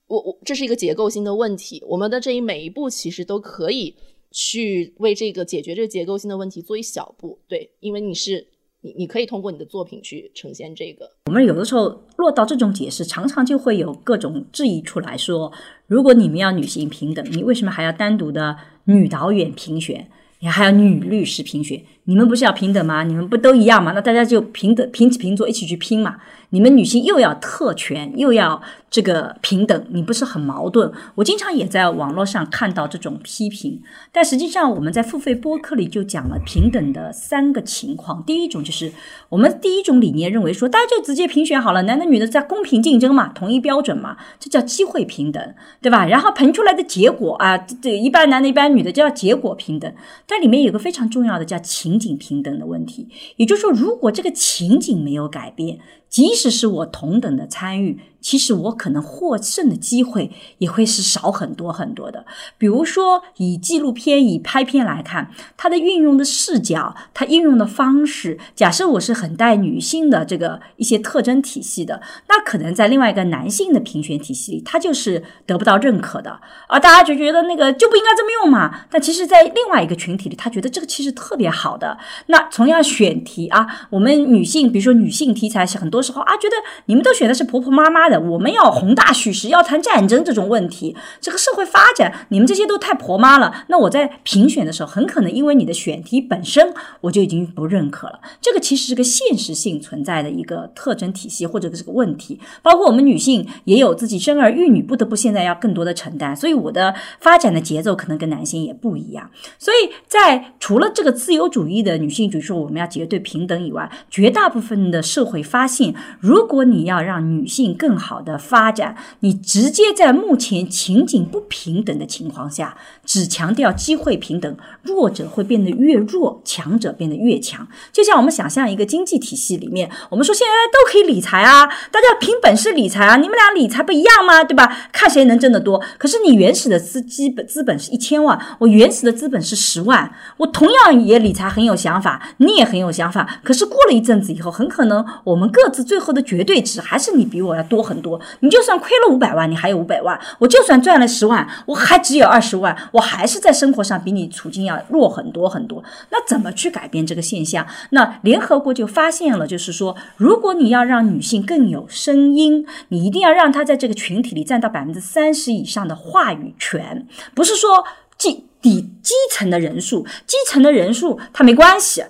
[0.06, 3.94] 我我这是一个结构性的问题，我们的这一每一步其实都可以
[4.30, 7.38] 去为这个解决这个结构性的问题做一小步。
[7.46, 8.46] 对，因为你是
[8.82, 11.10] 你，你可以通过你的作品去呈现这个。
[11.26, 15.52] 我们有的时候落到这种解释，常常就会有各种质疑出来说。
[15.86, 20.08] 如果你们要女性平等，你为什么还要单独的女导演评选？
[20.42, 21.84] 你还要女律师评选？
[22.04, 23.04] 你们不是要平等吗？
[23.04, 23.92] 你们不都一样吗？
[23.94, 26.16] 那大家就平等平起平坐一起去拼嘛。
[26.52, 30.90] 你们女性又要特权，又要这个平等，你不是很矛盾？
[31.14, 33.80] 我经常也在网络上看到这种批评，
[34.10, 38.20] 但实际上我们在付费播客里就讲了平等的三个情况。
[38.24, 38.92] 第一种就是
[39.28, 46.04] 我们第一种理念认为说，大家就直接评选好了，男的女的在公平竞争嘛，同一标准嘛，这叫机会平等，对吧？
[46.04, 49.94] 然后评出来的结果啊，这一般男的一般女的叫结果平等，
[50.26, 55.78] 但里面有个非常重要的叫情情景平等的问题，也就是说，如果这个情景没有改变。
[56.10, 58.00] 即使是我同等的参与。
[58.22, 62.26] 其实我可能获胜的机会也会是少很多很多的。
[62.58, 76.38] 比如说，以纪录片、以拍片来看，它的运用的视角、它应用的方式，假设我是很带女性的这个一些特征体系的，那可能在另外一个男性的评选体系里，它就是得不到认可的。
[76.68, 78.82] 啊大家就觉得那个就不应该这么用嘛。
[78.90, 81.96] 但其实，在另外一个群体里，他觉得这个其实特别好的。
[82.26, 88.20] 那同样选题啊，我们女性，比如说女性题材，是很多时候啊，觉得你们都选的是婆婆妈妈的。
[88.20, 93.64] 我们要宏大叙事，要谈战争这种问题，这个社会发展，你们这些都太婆妈了。
[93.68, 98.20] 那我在评选的时候，很可能因为你的选题本身，我就已经不认可了。
[98.40, 102.38] 这个其实是个现实性存在的一个特征体系或者是个问题。
[102.62, 109.30] 包括我们女性也有自己生儿育女，不得不现在要更多的承担，所以我的发展的节奏可能跟男性也不一样。
[109.58, 122.76] 所以在除了这个自由主义的女性主义说我们要绝对平等以外，绝大部分的社会发现，如果你要让女性更好的发展，你直接在目前情景不平等的情况下，
[123.10, 127.66] 只强调机会平等，弱者会变得越弱，强者变得越强。
[127.92, 134.44] 就像我们想象一个经济体系里面，我们说现在都可以理财啊，大家凭本事理财啊，你们俩理财不一样吗？
[134.44, 134.88] 对吧？
[134.92, 135.82] 看谁能挣得多。
[135.98, 143.40] 可是你原始的资基本资本是一千万，我原始的资本是十万，我同样也理财很有想法，你也很有想法。
[143.42, 147.80] 可是过了一阵子以后，很可能我们各自最后的绝对值还是你比我要多。
[147.80, 155.82] 很多，你就算亏了五百万，你还有五百万；我就算赚了十万，我还只有二十万，我我还是在生活上比你处境要弱很多很多。
[156.10, 157.66] 那怎么去改变这个现象？
[157.90, 167.84] 那联合国就发现了，就是说，如果你要让女性更有声音，你一定要让她在这个群体里占到百分之三十以上的话语权，不是说。
[168.20, 172.04] 基底基层的人数，基层的人数它没关系。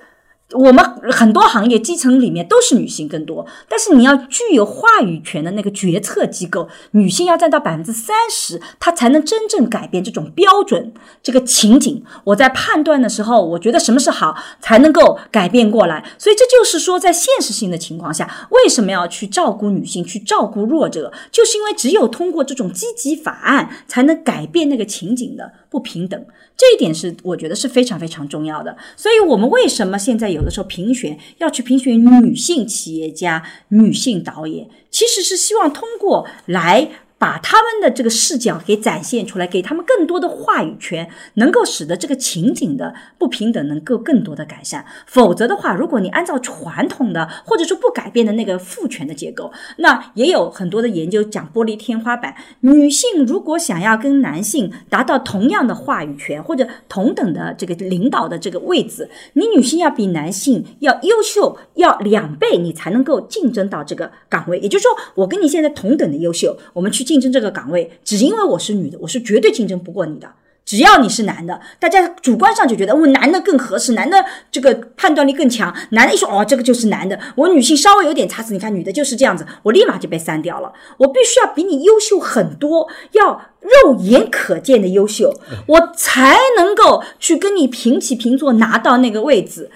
[0.52, 10.92] 我们很多行业基层里面都是女性更多，但是你要具有话语权的那个决策机构，女性要占到百分之三十，她才能真正改变这种标准
[11.22, 12.02] 这个情景。
[12.24, 16.04] 我在判断的时候，我觉得什么是好，才能够改变过来。
[16.18, 26.26] 所以这就是说，在现实性的情况下，为什么要去照顾女性，去照顾弱者，就是因为只有通过这种积极法案，才能改变那个情景的不平等。
[26.56, 36.90] 这一点是我觉得是非常非常重要的，所以我们为什么现在有的时候评选要去评选女性企业家、女性导演，其实是希望通过来。
[37.20, 44.86] 把他们的这个视角给展现出来，给他们更多的话语权，能够使得这个情景的不平等能够更多的改善。
[45.06, 52.34] 否则的话，如果你按照传统的或者说不改变的那个父权的结构，那也有很多的研究讲玻璃天花板。
[52.60, 64.58] 女性如果想要跟男性达到同样的话语权或者同等的这个领导的这个位置，你女性要比男性要优秀要两倍，你才能够竞争到这个岗位。
[64.60, 67.09] 也就是说，我跟你现在同等的优秀，我们去。
[67.10, 70.28] 竞争这个岗位，只因为我是女的，我是绝对竞争不过你的。
[70.64, 75.74] 只要你是男的，大家主观上就觉得我男的更合适，男的这个判断力更强。
[75.90, 80.72] 男的一说哦，这个就是男的，我女性稍微有点差池，你看女的就是这样子，我立马就被删掉了。
[80.98, 85.34] 我必须要比你优秀很多，要肉眼可见的优秀，
[85.66, 89.68] 我才能够去跟你平起平坐，拿到那个位置。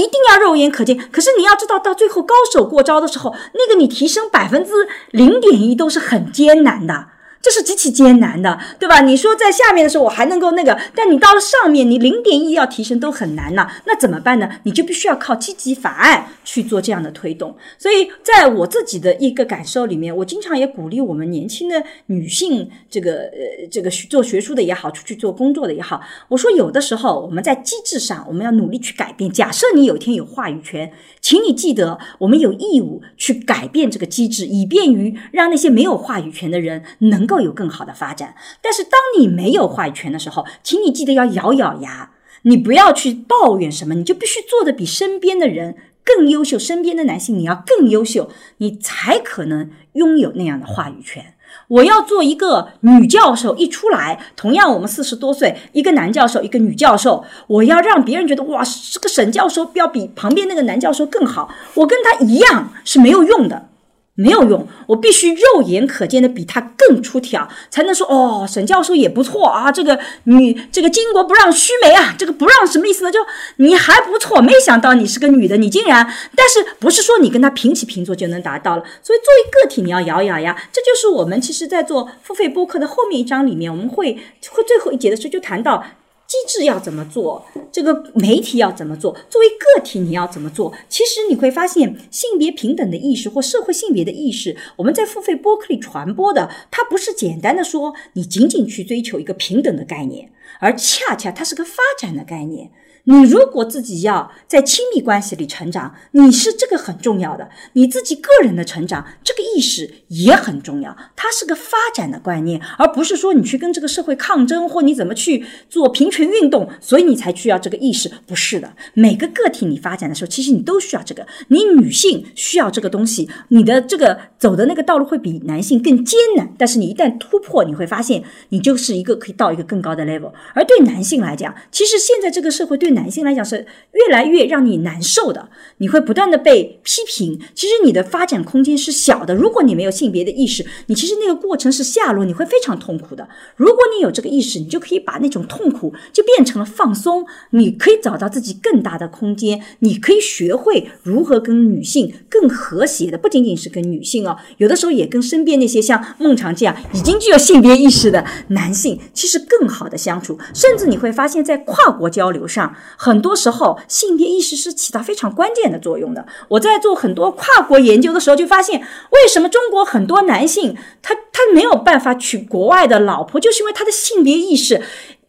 [0.00, 4.70] 一定要肉眼可见，可是你要知道，到最后高手过招的时候，那个你提升百分之
[5.10, 7.08] 零点一都是很艰难的。
[7.42, 9.00] 这是极其艰难的，对吧？
[9.02, 13.68] 你说在下面的时候我还能够那个，但你到了上面，你零点一要提升都很难呢。
[13.84, 14.48] 那怎么办呢？
[14.64, 17.56] 你就必须要靠积极法案去做这样的推动。
[17.78, 29.30] 所以在我自己的一个感受里面，我经常也鼓励我们年轻的女性，这个呃，这个做学术的也好，出去做工作的也好，我说有的时候我们在机制上我们要努力去改变。
[29.30, 30.90] 假设你有一天有话语权，
[31.28, 37.40] 请你记得，我们有义务去改变这个机制，以便于让那些没有话语权的人能够。
[37.40, 42.12] 有更好的发展，但是当你没有话语权的时候，请你记得要咬咬牙，
[42.42, 51.34] 你不要去抱怨什么，你就必须做的比身边的人更优秀，身边的男性你要更优秀，你才可能拥有那样的话语权。
[51.68, 63.68] 我要做一个女教授，一出来，同样我们四十多岁，一个男教授，一个女教授，我要让别人觉得哇，这个沈教授要比旁边那个男教授更好，我跟他一样是没有用的。
[64.16, 69.70] 没有用，我必须肉眼可见的比他更出挑，才能说哦，沈教授也不错啊。
[69.70, 73.12] 这个女，这个巾帼不让须眉啊，这个不让什么意思呢？
[73.12, 73.20] 就
[73.56, 78.82] 你还不错，没想到你是个女的，你竟然，但是不是说你跟他平起平坐就能达到了？
[79.02, 80.56] 所以作为个体，你要咬咬牙。
[80.72, 84.14] 这就是我们其实在做付费播客的后面一章里面，我们会
[84.50, 85.84] 会最后一节的时候就谈到。
[86.26, 87.46] 机制要怎么做？
[87.70, 89.16] 这个媒体要怎么做？
[89.30, 90.72] 作为个体你要怎么做？
[90.88, 102.70] 其实你会发现，性别平等的意识或社会性别的意识，我们在付费播客里传播的，它不是简单的说你仅仅去追求一个平等的概念，而恰恰它是个发展的概念。
[103.08, 107.48] 你如果自己要在亲密关系里成长，你是这个很重要的。
[107.74, 110.96] 你自己个人的成长，这个意识也很重要。
[111.14, 118.10] 它是个发展的观念，而不是说你去跟这个社会抗争，或你怎么去做平权运动，所以你才需要这个意识。
[118.26, 121.26] 不是的，每个个体你发展的时候，其实你都需要这个。
[121.48, 126.52] 你女性需要这个东西，你的这个走的那个道路会比男性更艰难。
[126.58, 130.32] 但是你一旦突破，你会发现你就是一个可以到一个更高的 level。
[130.54, 135.48] 而对男性来讲，其实现在这个社会对男性来讲是越来越让你难受的，
[135.78, 137.40] 你会不断的被批评。
[137.54, 139.34] 其实你的发展空间是小的。
[139.34, 143.26] 如果你没有性别的意识，你其实那个过程是下落，你会非常痛苦的。
[143.56, 147.24] 如果你有这个意识，你就可以把那种痛苦就变成了放松。
[147.50, 160.38] 你可以找到自己更大的空间，你可以学会如何跟女性更和谐的，不仅仅是跟女性哦，有的时候也跟身边那些像孟尝这样已经具有性别意识的男性，其实更好的相处。
[160.52, 162.74] 甚至你会发现在跨国交流上。
[162.98, 166.26] 很多时候，性别意识是起到非常关键的作用的。
[166.48, 174.76] 我在做很多跨国研究的时候，就发现为什么中国很多男性他他没有办法娶国外的老婆，就是因为他的性别意识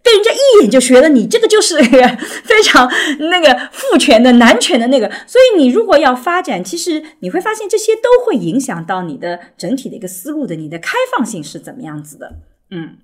[0.02, 1.82] 被人家一眼就觉得，你这个就是
[2.44, 2.90] 非常
[3.30, 5.10] 那个父权的男权的那个。
[5.28, 12.36] 所以你如果要发展，其实你会发现这些都会影响到你的整体的一个思路的，你的开放性是怎么样子的？
[12.72, 12.98] 嗯，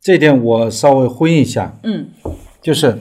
[0.00, 1.78] 这点我稍微呼应一下。
[1.82, 2.10] 嗯。
[2.60, 2.98] 就是，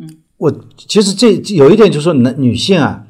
[0.00, 3.04] 嗯，我其实这有一点就是说，男女性啊，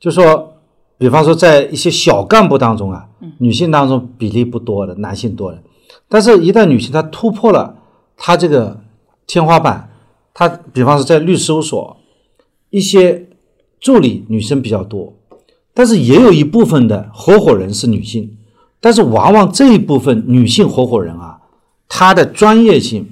[0.00, 0.53] 就说，
[0.96, 5.62] 比方说在一些小干部当中啊，女性当中比例不多的，男性多的，
[6.08, 7.76] 但是，一旦女性她突破了
[8.16, 8.80] 她这个
[9.26, 9.90] 天花板，
[10.32, 11.96] 她比方说在律师事务所，
[12.70, 13.28] 一些
[13.80, 15.12] 助理女生比较多，
[15.74, 18.36] 但是也有一部分的合伙人是女性，
[18.80, 21.40] 但是往往这一部分女性合伙人啊，
[21.88, 23.10] 她的专业性，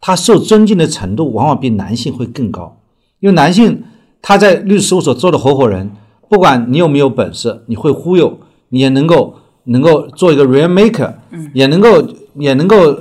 [0.00, 2.80] 她受尊敬的程度往往比男性会更高，
[3.20, 3.84] 因为男性
[4.20, 5.90] 他在律师事务所做的合伙人，
[6.28, 8.38] 不管你有没有本事，你会忽悠，
[8.70, 11.12] 你也能够能够做一个 real maker，
[11.52, 12.02] 也能够
[12.34, 12.92] 也能够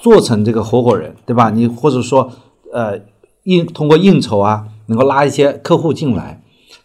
[0.00, 1.50] 做成这个合伙人，对吧？
[1.50, 2.30] 你或者说
[2.72, 2.98] 呃
[3.44, 6.42] 应通过应酬啊，能够拉一些客户进来，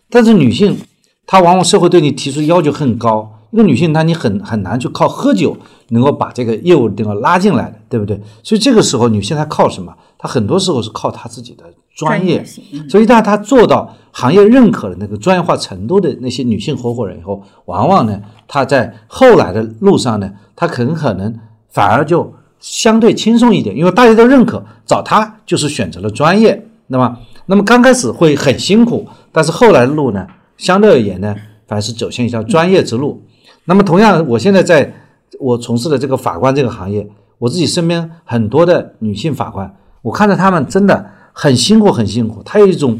[0.09, 0.77] 但是女性
[1.25, 5.55] 她往往社会对你提出要求很高，一个女性她你很很难去靠喝酒
[5.89, 8.21] 能够把这个业务能够拉进来的，对不对？
[8.43, 9.93] 所以这个时候女性她靠什么？
[10.17, 11.63] 她很多时候是靠她自己的
[11.95, 12.43] 专业。
[12.89, 21.33] 所以，一旦她做到行业认可的那个专业化程度的那些女性合伙人以后，往往呢，她在后来的路上呢，她很可能
[21.69, 27.17] 反而就相对轻松一点，因为大家都认可，找她就是选择了专业，那么，
[27.47, 30.27] 那么刚开始会很辛苦，但是后来的路呢，
[30.57, 31.35] 相对而言呢，
[31.67, 33.21] 反而是走向一条专业之路。
[33.65, 34.93] 那么，同样，我现在在
[35.39, 37.07] 我从事的这个法官这个行业，
[37.39, 42.41] 我自己身边很多的女性法官，我看着她们真的很辛苦，很辛苦。
[42.45, 42.97] 她有一种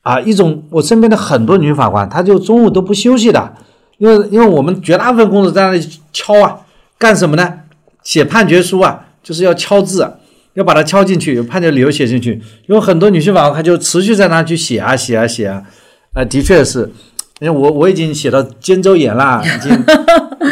[0.00, 3.52] 啊，一种我身边的很多女法官，她就中午都不休息的，
[3.98, 6.60] 因为因为我们绝大部分工作在那里敲啊，
[6.96, 7.60] 干什么呢？
[8.02, 10.10] 写判决书啊，就是要敲字，
[10.54, 12.40] 要把它敲进去，有判决理由写进去。
[12.66, 15.62] 因为很多女性法官她就持续在那去写啊写啊写啊，
[16.14, 16.90] 啊、的确是，
[17.40, 19.72] 因为我我已经写到肩周炎了，已经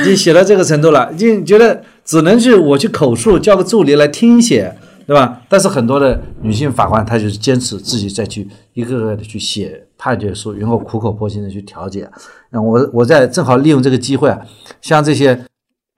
[0.00, 4.74] 已经写到这个程度了，已经觉得只能去我去口述，叫个助理来听写，
[5.06, 5.42] 对吧？
[5.48, 12.08] 但是很多的女性法官她就是坚持自己再去一个个的去写判决书，然后苦口婆心的去调解。
[12.50, 14.40] 那我我在正好利用这个机会啊，
[14.80, 15.46] 向这些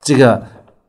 [0.02, 0.42] 这个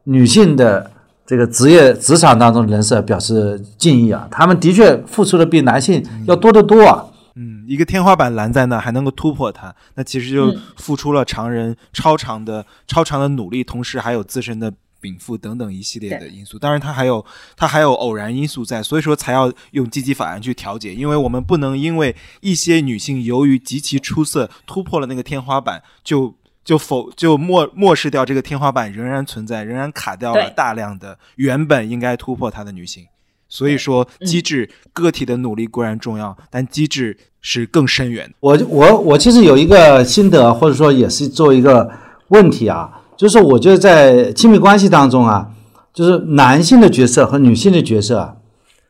[0.04, 0.92] 女性的
[1.26, 7.06] 这个职业职场当中的人士表示敬意啊，他们的确付出的比男性要多得多啊。
[7.38, 14.72] 嗯，一个天花板拦在那，还能够突破它，那其实就付出了常人超长的、超长的努力，同时还有自身的
[15.06, 16.58] 禀赋等等一系列的因素。
[16.58, 17.24] 当然，它还有
[17.56, 26.34] 它还有偶然因素在，所以说才要用积极法案去调节，因为我们不能因为一些女性由于极其出色突破了那个天花板，就
[26.64, 33.06] 就否就漠漠视掉这个天花板仍然存在，仍然卡掉了大量的原本应该突破它的女性。
[33.48, 38.34] 所以说，机制、个体的努力固然重要，但机制是更深远的。
[38.40, 41.90] 我我我其实有一个心得，或者说也是做一个
[42.30, 45.50] 问题啊，就是我觉得在亲密关系当中啊，
[45.94, 48.36] 就是男性的角色和女性的角色啊，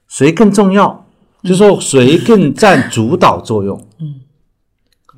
[0.07, 1.05] 谁更重要？
[1.43, 3.79] 就是说谁更占主导作用？
[3.99, 4.15] 嗯，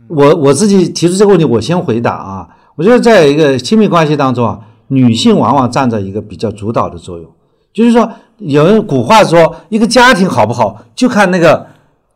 [0.09, 2.49] 我我自己提出这个问题，我先回答啊。
[2.75, 7.31] 我觉得在一个亲密关系当中啊，女性往往占着一个比较主导的作用。
[7.73, 11.65] 就是说，有人古话说，一个家庭好不好，就看那个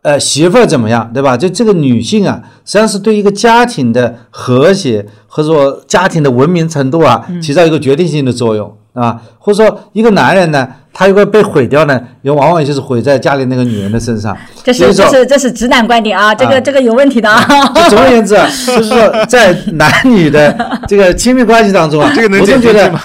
[0.04, 1.38] 呃媳妇儿怎么样，对吧？
[1.38, 9.22] 就这个女性啊，实际上是对一个家庭的和谐或者说家庭的文明程度啊，起到一个决定性的作用啊。
[9.38, 14.38] 或者说，一个男人呢，他如果被毁掉呢，也往往就是毁在家里那个女人的身上。
[14.64, 17.43] 这是这所以说是这是直男观点啊，这个啊这个有问题的啊。
[17.74, 20.56] 就总而言之啊，就是说，在男女的
[20.88, 22.99] 这个亲密关系当中啊，这个能我总觉得 解决吗？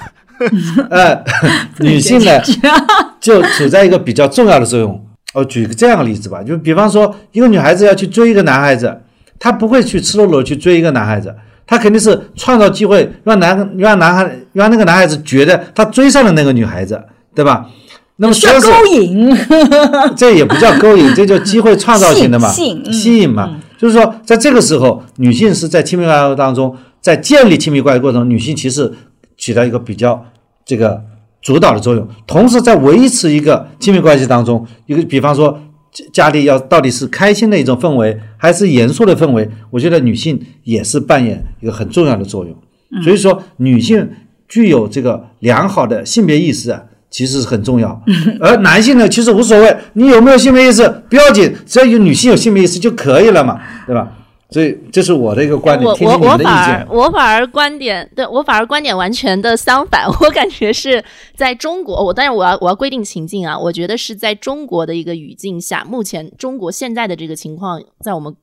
[0.90, 1.24] 呃，
[1.78, 2.32] 女性呢
[3.20, 5.05] 就处在一个比较重要的作用。
[5.40, 9.00] 我举个这样的例子吧，就比方说，一个女孩子要去追一个男孩子，
[9.38, 11.34] 她不会去赤裸裸去追一个男孩子，
[11.66, 17.02] 她肯定是创造机会，让男让男孩让那个男孩子觉得他追上了那个女孩子，
[17.34, 17.66] 对吧？
[18.16, 19.36] 那么实际叫上是勾引，
[20.16, 23.58] 这也不叫勾引，这叫机会创造型的嘛，吸引嗯吸引嘛。
[23.76, 28.90] 就是说，在这个时候，女性是在亲密关系当中，在建立亲密关系过程中，女性其实
[29.36, 30.24] 起到一个比较
[30.64, 31.02] 这个
[31.42, 35.60] 主导的作用，同时在维持一个亲密关系当中，一个比方说
[35.92, 42.54] 家家里要到底是开心的一种氛围，还是严肃的氛围，我觉得女性也是扮演一个很重要的作用。
[43.02, 44.08] 所以说，女性
[44.48, 48.00] 具有这个良好的性别意识啊，其实是很重要。
[48.40, 54.08] 而男性呢，其实无所谓，你有没有性别意识不要紧，只要有女性有性别意识就可以了嘛，对吧？
[54.56, 56.88] 所以这是我的一个观点，我听听你的意我我反而见。
[56.88, 61.04] 我反而观点对我反而观点完全的相反，我感觉是
[61.34, 68.34] 在中国，我当然我要我要规定情境啊，我觉得是在中国的一个语境下，目前中国现在的这个情况，在我们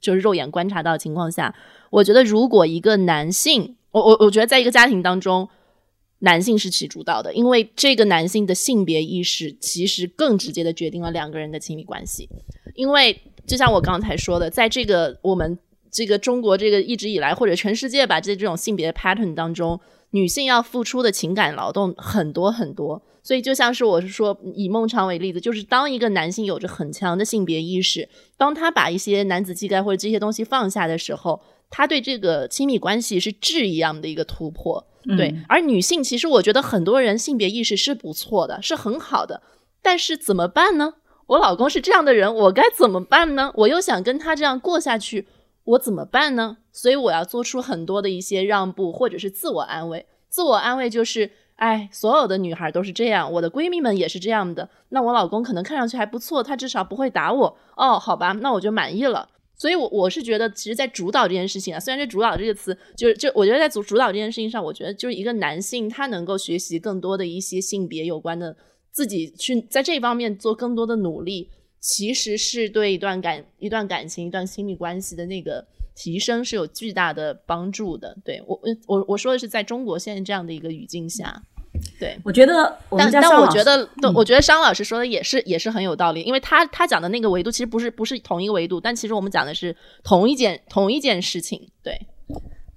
[0.00, 1.54] 就是肉眼观察到的情况下，
[1.90, 5.46] 我觉得如果一个男性，我我我觉得在一个家庭当中。
[6.20, 12.28] 男性是起主导的，因为这个男性的性别意识其实更直接的决定了两个人的亲密关系。
[12.74, 13.16] 因为
[13.48, 15.58] 就像我刚才说的，在这个我们
[15.90, 19.80] 这个中国这个一直以来或者全世界吧，这这种性别 pattern 当中，
[20.10, 23.02] 女女性要付出的情感劳动很多很多。
[23.22, 34.86] 所以就像是我是说，以孟尝为例子，就是当一个男性有着很强的性别意识，当他把一些男子气概或者这些东西放下的时候，他对这个亲密关系是质一样的一个突破。
[35.16, 39.42] 对，而女性其实我觉得很多人性别意识是不错的，是很好的，
[39.80, 40.94] 但是怎么办呢？
[41.28, 43.52] 我老公是这样的人，我该怎么办呢？
[43.54, 45.26] 我又想跟他这样过下去，
[45.64, 46.58] 我怎么办呢？
[46.72, 50.04] 所以我要做出很多的一些让步，或者是自我安慰。
[50.28, 51.30] 自我安慰就是。
[51.58, 54.70] 哎，所有的女孩都是这样，我的闺蜜们也是这样的。
[54.90, 57.58] 那我老公可能看上去还不错，他至少不会打我。
[57.76, 59.28] 哦，好吧，那我就满意了。
[59.56, 68.56] 所以，我我是觉得，其实，在主导这件事情啊，虽然这“主导”这个词，就是就我觉得在主主导这件事情上，我觉得就是一个男性他能够学习更多的一些性别有关的，
[68.92, 71.48] 自己去在这方面做更多的努力，
[71.80, 75.66] 其实是对一段感、一段感情、一段亲密关系的那个。
[76.00, 81.42] 提升是有巨大的帮助的，对我我我我说的是在中国现在这样的一个语境下，
[81.98, 89.74] 对我觉得，但但我觉得，我觉得商老师说的也是也是很有道理，因为他他讲的那个维度其实不是不是同一个维度，但其实我们讲的是
[90.04, 92.00] 同一件同一件事情，对。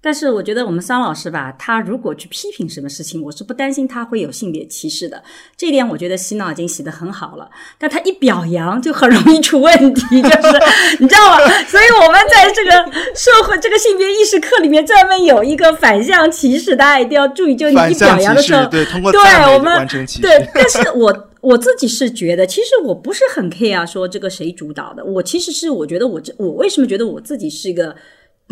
[0.03, 5.21] 但是我觉得我们桑老师吧，他如果去批评什么事情，我是不担心他会有性别歧视的。
[5.55, 7.47] 这一点我觉得洗脑已经洗得很好了。
[7.77, 10.59] 但他一表扬就很容易出问题，就是
[10.99, 11.47] 你知道吗？
[11.67, 12.71] 所以我们在这个
[13.13, 17.55] 社会这个性别意识课里面专门有一个反向歧视，大家一定要注意。
[17.55, 19.21] 就你一表扬的时候，对，通过对
[19.53, 19.87] 我们
[20.19, 20.49] 对。
[20.51, 25.05] 但是我我自己是觉得，其实我不是很 care 说这个谁主导的。
[25.05, 27.95] 我其实是我觉得我这我为什么觉得我自己是一个。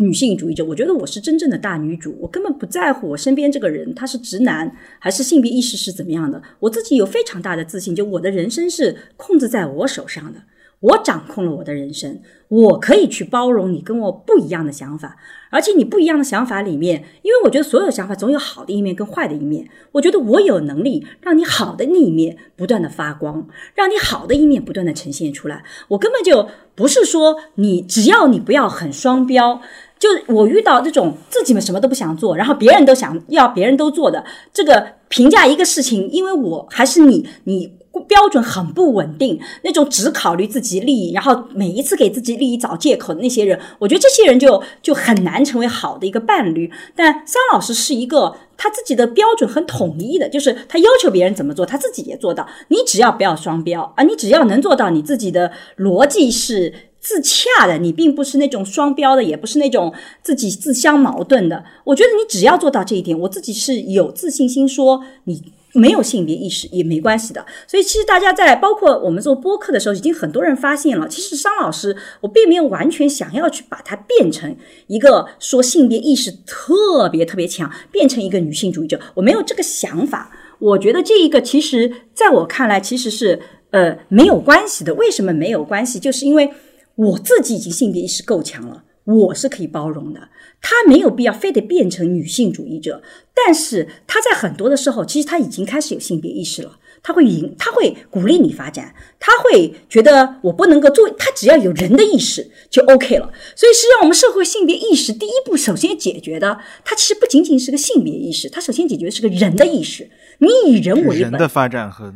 [0.00, 10.40] 女性主义者，我觉得我是真正的大女主，我根本不在乎我身边这个人他是直男还是性别意识是怎么样的，我自己有非常大的自信，就我的人生是控制在我手上的，
[10.80, 15.16] 我掌控了我的人生，我可以去包容你跟我不一样的想法，
[15.50, 29.60] 而且你不一样的想法里面，因为我觉得所有想法总有好的一面跟坏的一面，我觉得我有能力让你好的那一面不断的发光，让你好的一面不断的呈现出来，我根本就不是说你只要你不要很双标。
[30.00, 37.74] 就我遇到这种自己们什么都不想做，然后别人都想要别人都做的这个评价一个事情，因为我还是你，你
[38.08, 46.72] 标准很不稳定，那种只考虑自己利益，然后每一次给自己利益找借口的那些人，我觉得这些人就就很难成为好的一个伴侣。
[46.96, 52.48] 但桑老师是一个他自己的标准很统一的，就是他要求别人怎么做，他自己也做到。
[52.68, 56.72] 你只要不要双标啊，你只要能做到你自己的逻辑是。
[57.00, 61.64] 自洽的，你并不是那种双标的，也不是那种自己自相矛盾的。
[61.84, 67.46] 我觉得你只要做到这一点，我自己是有自信心说你没有性别意识也没关系的。
[67.66, 74.54] 所以其实大家在包括我们做播客的时候，已经很多人发现了，其实商老师我并没有完全想要去把它变成
[74.88, 80.30] 一个说性别意识特别特别强，变成一个女性主义者，我没有这个想法。
[80.58, 83.40] 我觉得这一个其实在我看来其实是
[83.70, 84.92] 呃没有关系的。
[84.94, 85.98] 为什么没有关系？
[85.98, 86.52] 就是因为。
[86.96, 90.28] 我自己已经性别意识够强了，我是可以包容的。
[90.62, 93.02] 他没有必要非得变成女性主义者，
[93.34, 96.78] 但是他在很多的时候，其实他已经开始有性别意识了。
[97.02, 103.32] 他会引，他会鼓励你发展，他会觉得我不能够做，他只要有人的意识就 OK 了。
[103.56, 110.10] 所以，实际上我们社会性别意识第一步首先解决的，它其实不仅仅是个性别意识，它首先解决的是个人的意识。
[110.40, 112.14] 你以人为本，人的发展和。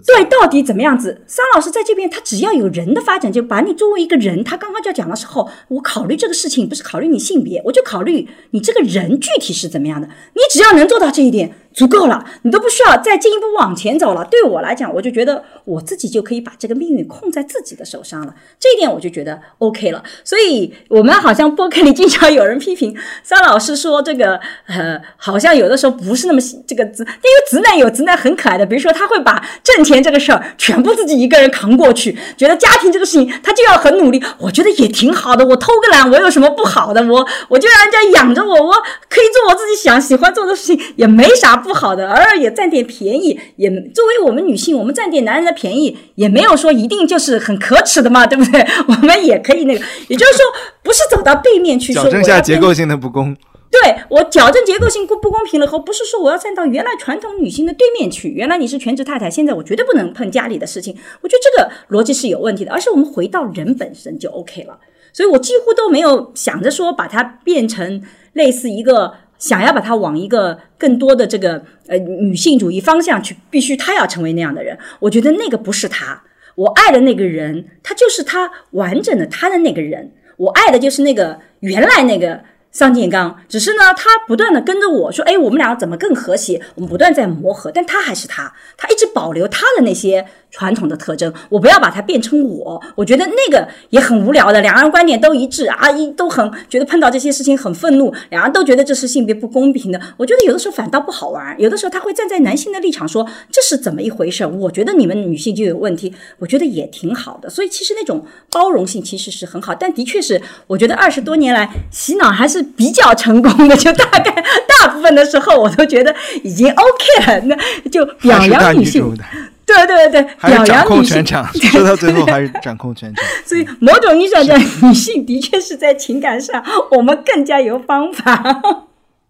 [0.00, 1.22] 对，到底怎么样子？
[1.26, 4.42] 桑老师在这边，他只要有人的发展，就把你作为一个人。
[4.42, 10.06] 他刚刚就讲的时候，我考虑这个事情不是考虑你性别，我就考虑你这个人具体是怎么样的。
[10.06, 11.54] 你只要能做到这一点。
[11.76, 14.24] 足够了，你都不需要再进一步往前走了。
[14.24, 18.34] 对我来讲，我就觉得我自己就可以把这个命运控在自己的手上了。
[18.58, 20.02] 这一点我就觉得 OK 了。
[20.24, 34.24] 所以，我们好像播客里经常有人批评张老师说这个，呃，好像有的时候不是那么这个直，因为直男有直男很可爱的，比如说他会把挣钱这个事儿全部自己一个人扛过去，觉得家庭这个事情他就要很努力。
[34.38, 37.02] 我觉得也挺好的，我偷个懒，我有什么不好的？
[37.02, 38.72] 我我就让人家养着我，我
[39.10, 41.62] 可以做我自己想喜欢做的事情，也没啥。
[41.66, 48.64] 不好的，偶尔也占点便宜，也作为我们女性，我们占点男人的便宜，也没有说一定就是很可耻的嘛，对不对？
[48.86, 50.44] 我们也可以那个，也就是说，
[50.82, 53.36] 不是走到背面去说矫正下结构性的不公。
[53.68, 58.28] 对我矫正结构性不不公平了后，不是说我要站到原来传统女性的对面去。
[58.28, 60.96] 原来你是全职太太，现在我绝对不能碰家里的事情。
[61.20, 64.78] 我觉得这个逻辑是有问题的，而是我们回到人本身就 OK 了。
[65.12, 68.02] 所以我几乎都没有想着说把它变成
[68.32, 69.14] 类似一个。
[69.38, 74.78] 想要把他往一个更多的这个呃女性主义方向去，必须他要成为那样的人。
[75.00, 76.22] 我觉得那个不是他，
[76.54, 80.12] 我爱的那个人，他就是他完整的他的那个人。
[80.36, 82.38] 我爱的就是那个原来那个
[82.76, 86.60] 上建刚，只是呢，他不断的跟着我说，哎，我们俩怎么更和谐？
[86.74, 91.32] 我们不断在磨合，但他还是他，他一直保留他的那些传统的特征。
[91.48, 94.60] 我不要把它变成我，我觉得那个也很无聊的。
[94.60, 99.98] 两个人观点都一致啊，一都很觉得碰到这些事情很愤怒，两个人都觉得这是性别不公平的。
[100.18, 104.44] 我觉得有的时候反倒不好玩，有的时候他会站在男性的立场说这是怎么一回事？
[104.44, 107.48] 我觉得你们女性就有问题，我觉得也挺好的。
[107.48, 112.65] 所以其实那种包容性其实是很好，但的确是我觉得二十多年来洗脑还是。
[112.76, 114.44] 比较成功的，就大概
[114.80, 117.40] 大部分的时候，我都觉得已经 OK 了。
[117.46, 119.16] 那就表扬女性，
[119.64, 121.24] 对对对，表扬女性。
[121.70, 123.24] 说到最后还是掌控全场。
[123.44, 126.62] 所以某种意义上讲，女性的确是在情感上，
[126.92, 128.42] 我们更加有方法。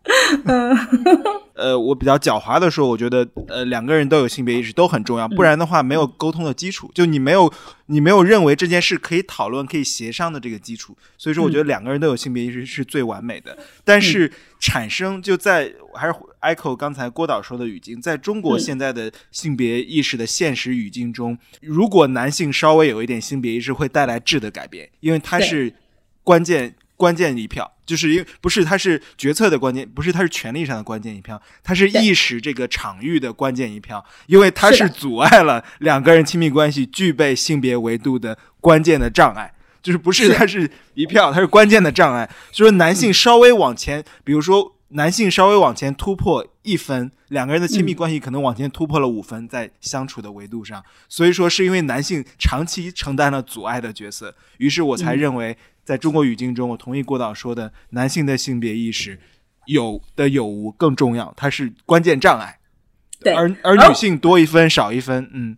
[0.44, 0.76] 嗯，
[1.54, 7.52] 呃，我比较狡猾的说，我觉得，呃，两个人都有性别意识都很重要，不然的话没有沟通的基础，就你没有
[7.86, 13.56] 你没有认为这件事可以讨论、可以协商的这个基础，所以说我觉得两个人都有性别意识是最完美的。
[13.84, 14.30] 但是
[14.60, 25.74] 产生就在还是 echo 刚才郭导说的语境，在中国现在的性别意识的现实语境中，如果男性稍微有一点性别意识，会带来质的改变，因为他是
[26.22, 26.74] 关键。
[26.96, 39.52] 关键一票，就是因为不是它是决策的关键，不是它是权力上的关键一票，它是意识这个场域的关键一票，因为它是阻碍了两个人亲密关系具备性别维度的关键的障碍，
[39.82, 42.28] 就是不是它是一票，它是关键的障碍。
[42.50, 50.82] 所以说男性稍微往前，比如说男性稍微往前突破一分，两个人的亲密关系可能往前突破了五分，在相处的维度上。
[51.10, 55.58] 所以说是因为男性长期承担了阻碍的角色，于是我才认为。
[55.86, 59.20] 在中国语境中，我同意郭导说的，男性的性别意识
[59.66, 62.58] 有的有无更重要，它是关键障碍。
[63.20, 65.56] 对，而而女性多一分少一分，嗯。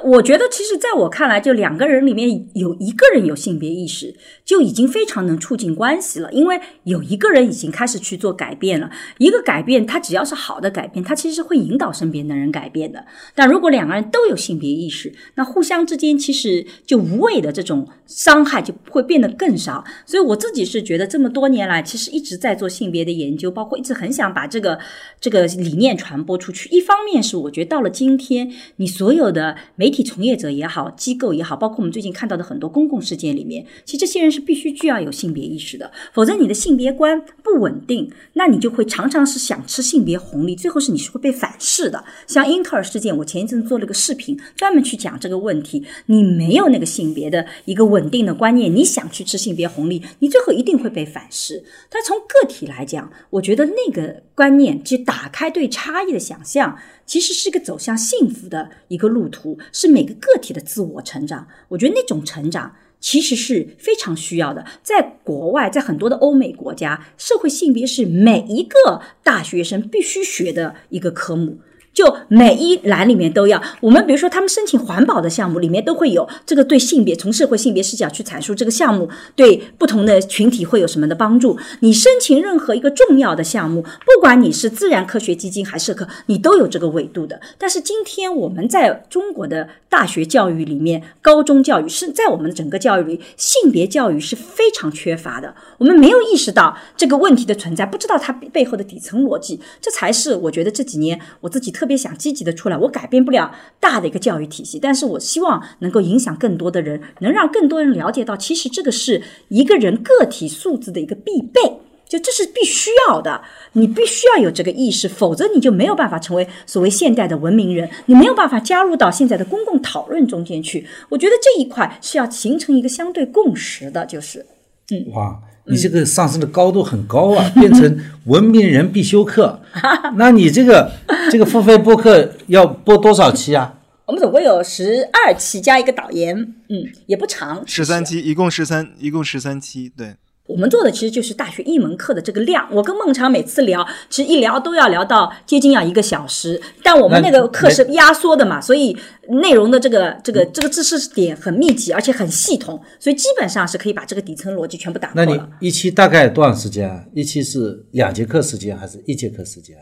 [0.00, 6.32] 我觉得，其实，在我看来，就两个人里面有一个人有性别意识，就已经非常能促进关系了。
[6.32, 13.04] 因为有一个人已经开始去做改变了，一个改变，他只要是好的改变，他其实会引导身边的人改变的。
[13.34, 19.84] 但如果两个人都有性别意识，那互相之间其实就无谓的这种伤害就会变得更少。
[20.06, 24.78] 所以我自己是觉得，这么多年来，其实一直在做性别的研究，包括一直很想把这个
[25.20, 26.70] 这个理念传播出去。
[26.70, 29.54] 一方面是我觉得到了今天，你所有的。
[29.82, 42.04] 媒体从业者也好，机构也好，包括我们最近看到的很多公共事件里面，其实这些人是必须具要有性别意识的，否则你的性别观不稳定，那你就会常常是想吃性别红利，最后是你是会被反噬的。
[42.28, 45.84] 像英特尔事件，我前一阵做了个视频，专门去讲这个问题。
[46.06, 51.64] 你没有那个性别的一个稳定的观念，你想去吃性别红利，你最后一定会被反噬。
[51.90, 56.78] 但从个体来讲，我觉得那个观念去打开对差异的想象。
[57.04, 61.48] 其实是一个走向幸福的一个路途，是每个个体的自我成长。
[61.68, 64.64] 我觉得那种成长其实是非常需要的。
[64.84, 71.58] 在国外，在很多的欧美国家，社会性别是每一个大学生必须学的一个科目。
[71.92, 81.58] 就每一栏里面都要，我们比如说他们申请环保的项目里面都会有这个对性别从社会性别视角去阐述这个项目对不同的群体会有什么的帮助。
[81.80, 87.38] 你申请任何一个重要的项目，不管你是自然科学基金还是社科，你都有这个维度的。
[87.58, 95.54] 但是今天我们在中国的大学教育里面，高中教育是在我们整个教育里，性别教育是非常缺乏的。
[95.76, 101.81] 我们没有意识到这个问题的存在，不知道它背后的底层逻辑，这才是我觉得这几年我自己特。
[101.82, 111.60] 特别想积极的出来，我改变不了大的一个教育体系，但是我希望能够影响更多的人，能让更多人了解到，其实这个是一个人个体素质的一个必备，
[112.08, 113.42] 就这是必须要的，
[113.72, 120.86] 你必须要有这个意识，否则你就没有办法成为所谓现代的文明人，你没有办法加入到现在的公共讨论中间去。
[121.08, 124.46] 我觉得这一块是要形成一个相对共识的，就是，
[124.92, 125.40] 嗯，哇。
[125.66, 129.60] 你这个上升的高度很高啊， 变成文明人必修课。
[130.16, 130.90] 那你这个
[131.30, 133.74] 这个付费播客要播多少期啊？
[134.06, 136.36] 我们总共有十二期加一个导言，
[136.68, 137.62] 嗯，也不长。
[137.66, 140.16] 十三期，一共十三，一共十三期，对。
[140.52, 142.68] 我们做的其实就是大学一门课的这个量。
[142.70, 146.60] 我跟孟尝每次聊，其实一聊都要聊到接近要一个小时。
[146.82, 148.96] 但我们那个课是压缩的嘛，所以
[149.28, 155.26] 内容的这个这个这个知识点很密集，而且很系统，所以基本上是可以把这个底层逻辑全部打破了。
[155.26, 157.02] 那你一期大概多长时间啊？
[157.14, 159.76] 一期是两节课时间还是一节课时间？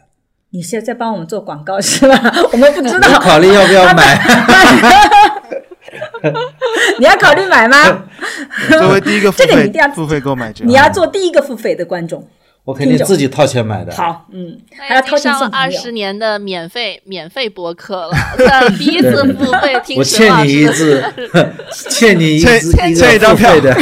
[0.53, 2.21] 你现在在帮我们做广告是吧？
[2.53, 3.21] 我们不知道。
[3.21, 4.21] 考虑要不要买？
[7.01, 8.05] 你要考虑买吗？
[8.69, 12.29] 作为第一个 这个你一定要付费购买者，你要做第一个付费的观众。
[12.63, 13.93] 我肯定自己掏钱买的。
[13.95, 18.15] 好，嗯，还要掏钱上了二十年的免费免费播客了，
[18.79, 19.97] 第一次付费听。
[19.97, 21.03] 我欠你一次，
[21.89, 23.75] 欠你一次欠一张票的。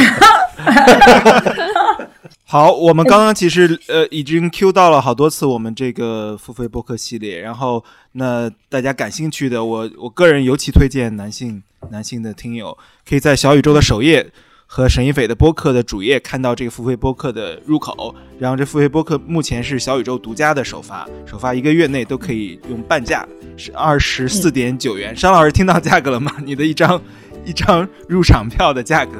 [2.45, 7.83] 好，我们刚刚其实呃已经 Q 到了好多次我们这个付费播客系列，然后
[8.13, 12.77] 那大家感兴趣的，我我个人尤其推荐男性男性的听友
[13.07, 14.31] 可以在小宇宙的首页
[14.65, 23.27] 和沈一斐的播客的主页看到这个付费播客的入口，然后这付费播客目前是小宇宙独家的首发，首发一个月内都可以用半价，
[23.57, 25.15] 是二十四点九元。
[25.15, 26.31] 商老师听到价格了吗？
[26.45, 27.01] 你的一张
[27.43, 29.11] 一张入场票的价格。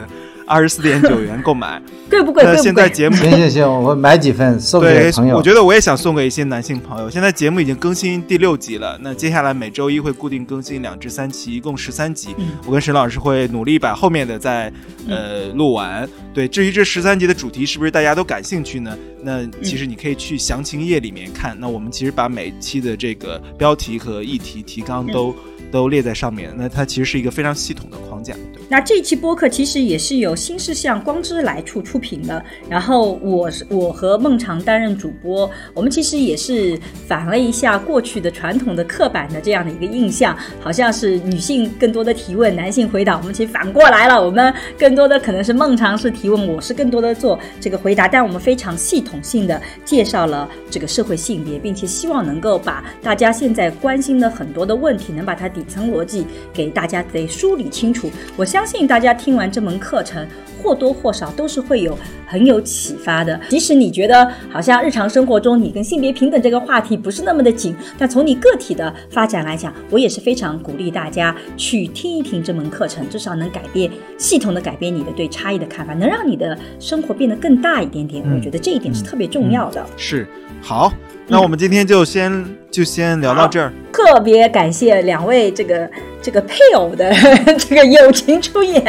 [0.50, 2.44] 二十四点九元购买， 贵不贵？
[2.44, 5.38] 那现在节目行行行，我买几份 送给朋友。
[5.38, 7.08] 我觉得我也想送给一些男性朋友。
[7.10, 12.36] 现在节目已经更新第六集了，那接下来每周一会固定更新两至三期，一共十三集。
[12.66, 14.74] 我跟沈老师会努力把后面的再
[15.08, 16.10] 呃录完。
[16.34, 18.98] 对，至于这十三集的主题是不是大家都感兴趣呢？
[19.22, 21.56] 那其实你可以去详情页里面看。
[21.60, 25.36] 那我们其实把每期的这个标题和议题提纲都。
[25.72, 28.36] 都列在上面，那它其实是一个非常系统的框架。
[28.72, 43.18] 那这期播客其实也是由新事项光之来处出品的，然后我是我和孟尝担任主播，我们其实也是反了一下过去的传统的刻板的这样的一个印象，好像是女性更多的提问，男性回答。
[43.18, 55.50] 我们其实反过来了，我们更多的可能是孟尝是提问，我是更多的做这个回答，但我们非常系统性的介绍了这个社会性别，并且希望能够把大家现在关心的很多的问题，能把它。
[55.60, 60.26] 底层逻辑给大家得梳理清楚，我相信大家听完这门课程，
[60.64, 63.38] 或多或少都是会有很有启发的。
[63.50, 78.24] 即使你觉得好像日常生活中你跟性别平等这个话题不是那么的紧，但从你个体的发展来讲，我也是非常鼓励大家去听一听这门课程，至少能改变系统的改变你的对差异的看法，能让你的生活变得更大一点点。
[78.34, 79.86] 我觉得这一点是特别重要的。
[79.98, 80.26] 是
[80.62, 80.94] 好。
[81.30, 83.72] 那我们今天就先就先聊到这儿。
[83.94, 85.88] 特别感谢两位这个
[86.22, 87.14] 这个配偶的
[87.58, 88.84] 这个友情出演，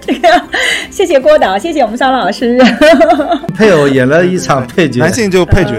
[0.00, 0.28] 这个
[0.90, 2.56] 谢谢郭导，谢谢我们桑老师。
[3.56, 5.72] 配偶演了一场配角，男性就配角。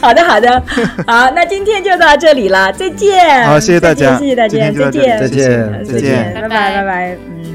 [0.00, 0.62] 好的好的，
[1.06, 3.44] 好，那今天就到这里了，再见。
[3.44, 7.51] 好，谢谢大家，谢谢大家，再见，再见，再见，拜拜拜拜，嗯。